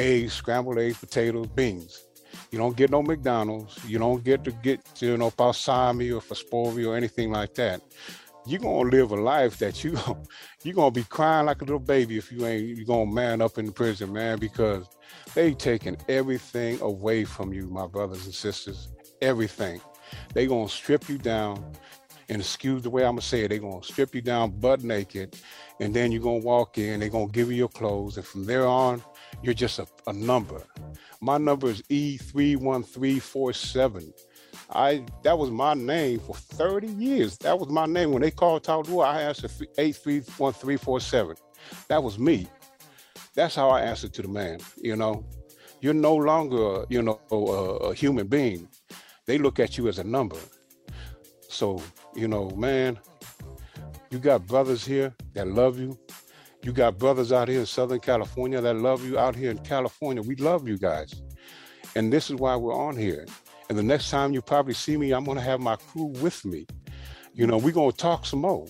[0.00, 2.04] eggs, scrambled eggs, potatoes, beans.
[2.50, 3.78] You don't get no McDonald's.
[3.84, 7.82] You don't get to get, you know, balsami or Fospori or anything like that
[8.46, 9.98] you're gonna live a life that you
[10.62, 13.58] you're gonna be crying like a little baby if you ain't you're gonna man up
[13.58, 14.86] in the prison, man, because
[15.34, 18.88] they taking everything away from you, my brothers and sisters.
[19.22, 19.80] Everything.
[20.34, 21.72] They gonna strip you down,
[22.28, 25.36] and excuse the way I'm gonna say it, they gonna strip you down butt naked,
[25.78, 28.66] and then you're gonna walk in, they're gonna give you your clothes, and from there
[28.66, 29.02] on,
[29.42, 30.62] you're just a, a number.
[31.20, 34.12] My number is E31347.
[34.72, 37.36] I that was my name for 30 years.
[37.38, 38.12] That was my name.
[38.12, 41.36] When they called Taulua, I answered 831347.
[41.88, 42.46] That was me.
[43.34, 45.24] That's how I answered to the man, you know.
[45.80, 48.68] You're no longer, you know, a, a human being.
[49.26, 50.36] They look at you as a number.
[51.48, 51.82] So,
[52.14, 52.98] you know, man,
[54.10, 55.98] you got brothers here that love you.
[56.62, 59.18] You got brothers out here in Southern California that love you.
[59.18, 61.22] Out here in California, we love you guys.
[61.96, 63.26] And this is why we're on here.
[63.68, 66.66] And the next time you probably see me, I'm gonna have my crew with me.
[67.32, 68.66] You know, we're gonna talk some more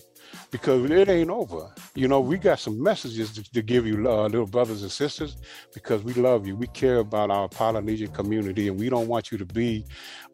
[0.51, 1.73] because it ain't over.
[1.95, 5.37] You know, we got some messages to, to give you, uh, little brothers and sisters,
[5.73, 6.55] because we love you.
[6.55, 9.85] We care about our Polynesian community, and we don't want you to be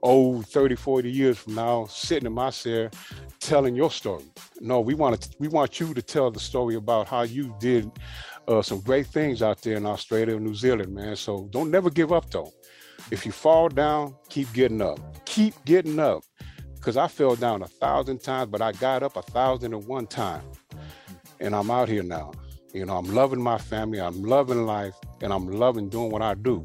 [0.01, 2.89] old 30, 40 years from now sitting in my chair
[3.39, 4.25] telling your story.
[4.59, 7.91] No, we want to, we want you to tell the story about how you did
[8.47, 11.15] uh, some great things out there in Australia and New Zealand, man.
[11.15, 12.51] So don't never give up, though.
[13.11, 14.99] If you fall down, keep getting up.
[15.25, 16.23] Keep getting up
[16.87, 20.07] because I fell down a thousand times, but I got up a thousand and one
[20.07, 20.41] time.
[21.41, 22.31] And I'm out here now.
[22.73, 26.33] You know, I'm loving my family, I'm loving life, and I'm loving doing what I
[26.33, 26.63] do.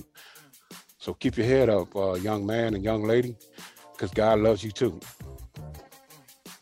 [0.99, 3.35] So keep your head up, uh, young man and young lady,
[3.91, 5.01] because God loves you too.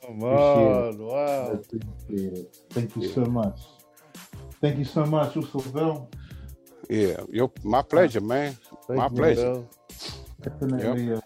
[0.06, 1.61] Come on, wow.
[2.70, 3.14] Thank you yeah.
[3.14, 3.61] so much.
[4.62, 6.11] Thank you so much, Uso Bell.
[6.88, 8.56] Yeah, your, my pleasure, man.
[8.86, 9.62] Thank my pleasure.
[10.40, 11.08] Definitely.
[11.08, 11.20] Yep.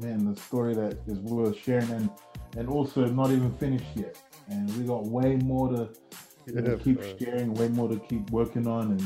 [0.00, 2.10] Man, the story that is worth sharing and
[2.56, 4.16] and also not even finished yet.
[4.48, 5.90] And we got way more to,
[6.46, 7.16] yeah, keep bro.
[7.18, 9.02] sharing, way more to keep working on and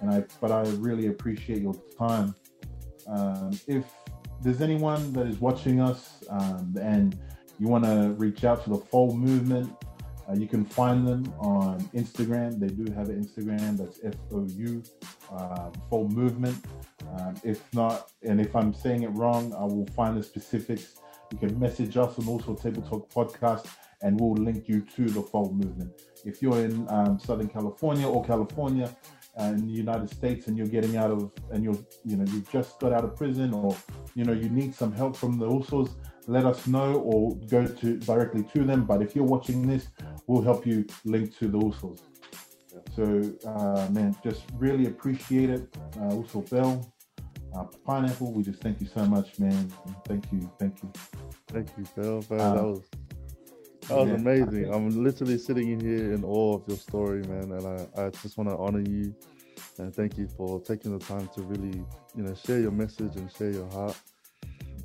[0.00, 2.34] and I but I really appreciate your time.
[3.08, 3.84] Um, if
[4.42, 7.18] there's anyone that is watching us um, and
[7.58, 9.72] you want to reach out to the Fou Movement,
[10.28, 12.58] uh, you can find them on Instagram.
[12.58, 14.82] They do have an Instagram that's F O U,
[15.32, 16.56] uh, Fou Movement.
[17.18, 21.00] Um, if not, and if I'm saying it wrong, I will find the specifics.
[21.30, 23.66] You can message us on Uso Table Talk Podcast,
[24.02, 25.92] and we'll link you to the Fou Movement.
[26.24, 28.94] If you're in um, Southern California or California,
[29.38, 32.78] in the United States, and you're getting out of, and you're, you know, you've just
[32.80, 33.76] got out of prison, or
[34.14, 35.94] you know, you need some help from the USOs,
[36.26, 38.84] let us know, or go to directly to them.
[38.84, 39.88] But if you're watching this,
[40.26, 42.00] we'll help you link to the USOs.
[42.94, 45.76] So, uh, man, just really appreciate it.
[46.00, 46.92] Uh, Uso, Bell,
[47.56, 49.72] uh, Pineapple, we just thank you so much, man.
[50.06, 50.92] Thank you, thank you.
[51.48, 52.24] Thank you, Phil.
[52.30, 52.82] Man, that was
[53.88, 54.14] that was yeah.
[54.14, 54.72] amazing.
[54.72, 58.38] I'm literally sitting in here in awe of your story, man, and I, I just
[58.38, 59.14] want to honor you
[59.78, 63.30] and thank you for taking the time to really, you know, share your message and
[63.32, 63.98] share your heart.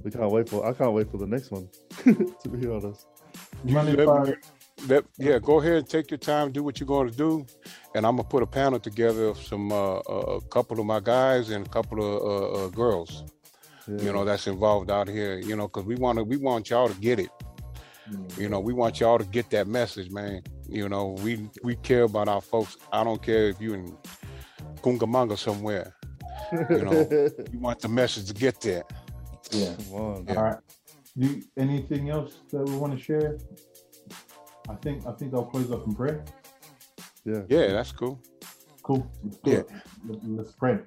[0.04, 0.66] We can't wait for.
[0.66, 1.70] I can't wait for the next one.
[2.04, 3.06] to be honest.
[4.86, 7.46] That, yeah, go ahead and take your time, do what you're going to do,
[7.96, 11.50] and I'm gonna put a panel together of some uh, a couple of my guys
[11.50, 13.24] and a couple of uh, uh, girls,
[13.88, 14.00] yeah.
[14.02, 16.88] you know, that's involved out here, you know, because we want to we want y'all
[16.88, 17.32] to get it,
[18.10, 18.40] mm-hmm.
[18.40, 20.44] you know, we want y'all to get that message, man.
[20.70, 22.78] You know, we we care about our folks.
[22.94, 23.98] I don't care if you in
[24.82, 25.96] Kungamanga somewhere,
[26.70, 27.08] you know,
[27.52, 28.84] we want the message to get there.
[29.52, 29.76] Yeah.
[29.92, 30.36] On, yeah.
[30.36, 30.60] All right.
[31.16, 33.38] You anything else that we want to share?
[34.70, 36.24] I think I think I'll close up in prayer.
[37.24, 37.42] Yeah.
[37.48, 38.22] Yeah, that's cool.
[38.84, 39.10] Cool.
[39.44, 39.64] yeah.
[40.24, 40.80] Let's pray.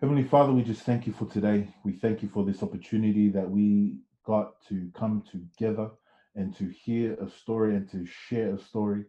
[0.00, 1.68] Heavenly Father, we just thank you for today.
[1.84, 5.90] We thank you for this opportunity that we got to come together
[6.34, 9.04] and to hear a story and to share a story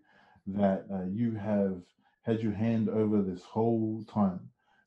[0.47, 1.81] that uh, you have
[2.21, 4.39] had your hand over this whole time.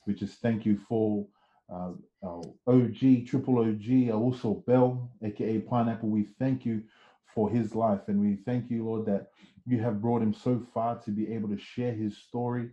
[0.06, 1.26] We just thank you for
[1.70, 1.92] uh,
[2.24, 6.08] our OG, triple OG, Uso Bell, aka Pineapple.
[6.08, 6.82] We thank you
[7.38, 8.00] for his life.
[8.08, 9.28] And we thank you, Lord, that
[9.64, 12.70] you have brought him so far to be able to share his story.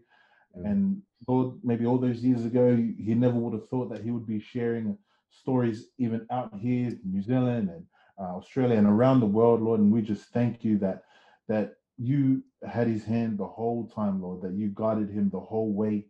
[0.56, 4.26] And Lord, maybe all those years ago, he never would have thought that he would
[4.26, 4.98] be sharing
[5.30, 7.86] stories even out here in New Zealand and
[8.20, 9.82] uh, Australia and around the world, Lord.
[9.82, 11.04] And we just thank you that
[11.48, 15.74] that you had his hand the whole time, Lord, that you guided him the whole
[15.74, 16.08] way.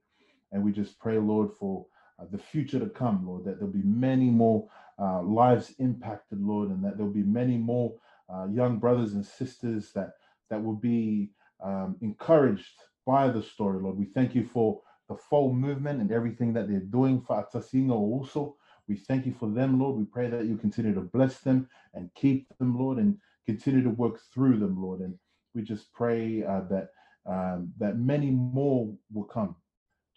[0.53, 1.87] And we just pray, Lord, for
[2.19, 6.69] uh, the future to come, Lord, that there'll be many more uh, lives impacted, Lord,
[6.69, 7.95] and that there'll be many more
[8.33, 10.11] uh, young brothers and sisters that
[10.49, 11.29] that will be
[11.63, 12.75] um, encouraged
[13.05, 13.97] by the story, Lord.
[13.97, 18.55] We thank you for the full movement and everything that they're doing for Atasinga also.
[18.87, 19.97] We thank you for them, Lord.
[19.97, 23.89] We pray that you continue to bless them and keep them, Lord, and continue to
[23.89, 25.01] work through them, Lord.
[25.01, 25.15] And
[25.53, 26.89] we just pray uh, that
[27.27, 29.55] um, that many more will come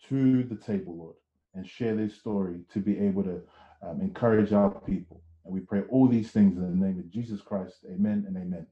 [0.09, 1.15] to the table, Lord,
[1.55, 3.41] and share their story to be able to
[3.83, 5.23] um, encourage our people.
[5.49, 7.79] And we pray all these things in the name of Jesus Christ.
[7.91, 8.67] Amen and amen.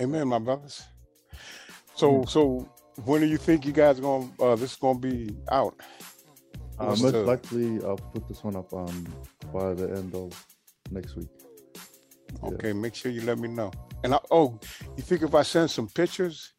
[0.00, 0.82] Amen, my brothers.
[1.94, 2.66] So, so
[3.04, 4.32] when do you think you guys are going?
[4.40, 5.78] Uh, this is going to be out?
[6.78, 7.22] Uh, most the...
[7.22, 9.06] likely, I'll put this one up um,
[9.52, 10.32] by the end of
[10.90, 11.28] next week.
[12.42, 12.72] Okay, yeah.
[12.72, 13.70] make sure you let me know.
[14.04, 14.58] And I, oh,
[14.96, 16.54] you think if I send some pictures,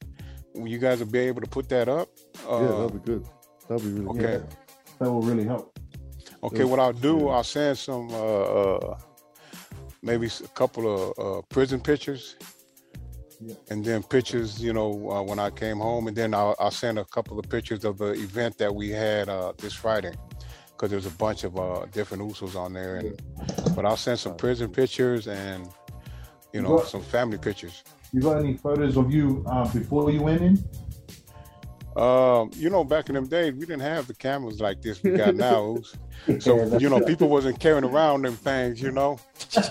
[0.53, 2.09] you guys will be able to put that up?
[2.47, 3.27] Uh, yeah, that'll be good.
[3.67, 4.19] That'll be really okay.
[4.19, 4.47] good.
[4.99, 5.78] That will really help.
[6.41, 8.97] Okay, what I'll do, I'll send some, uh, uh,
[10.01, 12.37] maybe a couple of uh, prison pictures,
[13.41, 13.55] yeah.
[13.69, 16.97] and then pictures, you know, uh, when I came home, and then I'll, I'll, send
[16.97, 20.13] a couple of pictures of the event that we had uh, this Friday,
[20.69, 22.97] because there's a bunch of uh, different Usos on there.
[22.97, 23.21] And
[23.75, 25.67] but I'll send some prison pictures and
[26.53, 27.83] you know some family pictures.
[28.13, 30.63] You got any photos of you uh, before you went in?
[31.95, 35.11] Um, you know, back in them days, we didn't have the cameras like this we
[35.11, 35.77] got now.
[36.39, 38.81] so you know, people wasn't carrying around them things.
[38.81, 39.19] You know,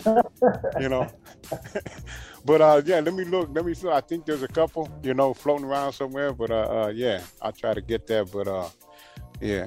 [0.80, 1.08] you know.
[2.44, 3.50] but uh, yeah, let me look.
[3.52, 3.88] Let me see.
[3.88, 6.32] I think there's a couple, you know, floating around somewhere.
[6.32, 6.54] But uh,
[6.84, 8.24] uh yeah, I'll try to get there.
[8.24, 8.68] But uh,
[9.40, 9.66] yeah.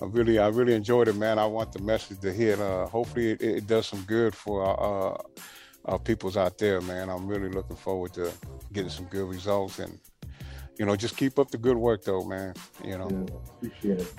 [0.00, 1.38] I really, I really enjoyed it, man.
[1.38, 2.58] I want the message to hit.
[2.60, 5.18] Uh, hopefully, it, it does some good for uh,
[5.84, 7.10] our peoples out there, man.
[7.10, 8.32] I'm really looking forward to
[8.72, 9.98] getting some good results and
[10.78, 12.54] you know, just keep up the good work though, man.
[12.84, 13.08] You know.
[13.10, 14.14] Yeah, appreciate it.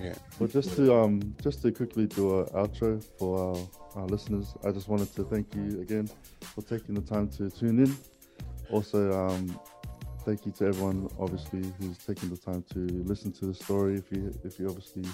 [0.00, 0.14] Yeah.
[0.38, 4.70] Well just to um just to quickly do an outro for our, our listeners, I
[4.70, 6.08] just wanted to thank you again
[6.40, 7.96] for taking the time to tune in.
[8.70, 9.58] Also, um
[10.24, 13.96] thank you to everyone obviously who's taking the time to listen to the story.
[13.96, 15.04] If you if you obviously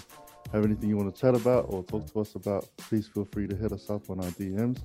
[0.53, 3.47] have anything you want to chat about or talk to us about, please feel free
[3.47, 4.79] to hit us up on our DMs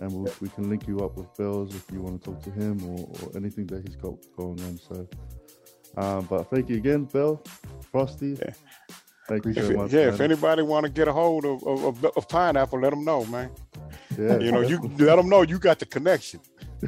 [0.00, 2.50] and we'll, we can link you up with Bells if you want to talk to
[2.50, 4.78] him or, or anything that he's got going on.
[4.78, 5.08] So,
[5.96, 7.42] um, but thank you again, Bell,
[7.90, 8.36] Frosty.
[8.38, 8.52] Yeah.
[9.28, 9.92] Thank you very much.
[9.92, 10.14] Yeah, man.
[10.14, 13.50] if anybody want to get a hold of, of, of, pineapple, let them know, man.
[14.18, 16.40] Yeah, you know, you let them know you got the connection.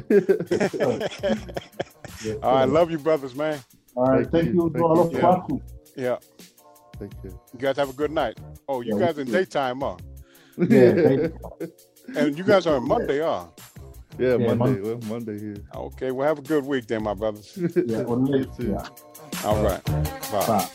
[2.41, 3.59] All right, love you, brothers, man.
[3.95, 4.71] All right, thank, thank you.
[4.73, 5.19] you.
[5.19, 5.61] Thank you.
[5.95, 6.03] Yeah.
[6.03, 6.17] yeah.
[6.97, 7.39] Thank you.
[7.53, 8.39] You guys have a good night.
[8.67, 9.97] Oh, you yeah, guys in daytime, huh?
[10.57, 11.27] Yeah.
[12.15, 13.45] And you guys are on Monday, huh?
[14.17, 14.55] Yeah, yeah Monday.
[14.55, 14.81] Monday.
[14.81, 15.57] Well, Monday here.
[15.75, 17.57] Okay, well, have a good week then, my brothers.
[17.57, 18.27] yeah, well,
[18.59, 18.87] yeah.
[19.43, 19.83] All right.
[19.85, 20.45] Bye.
[20.47, 20.69] Bye.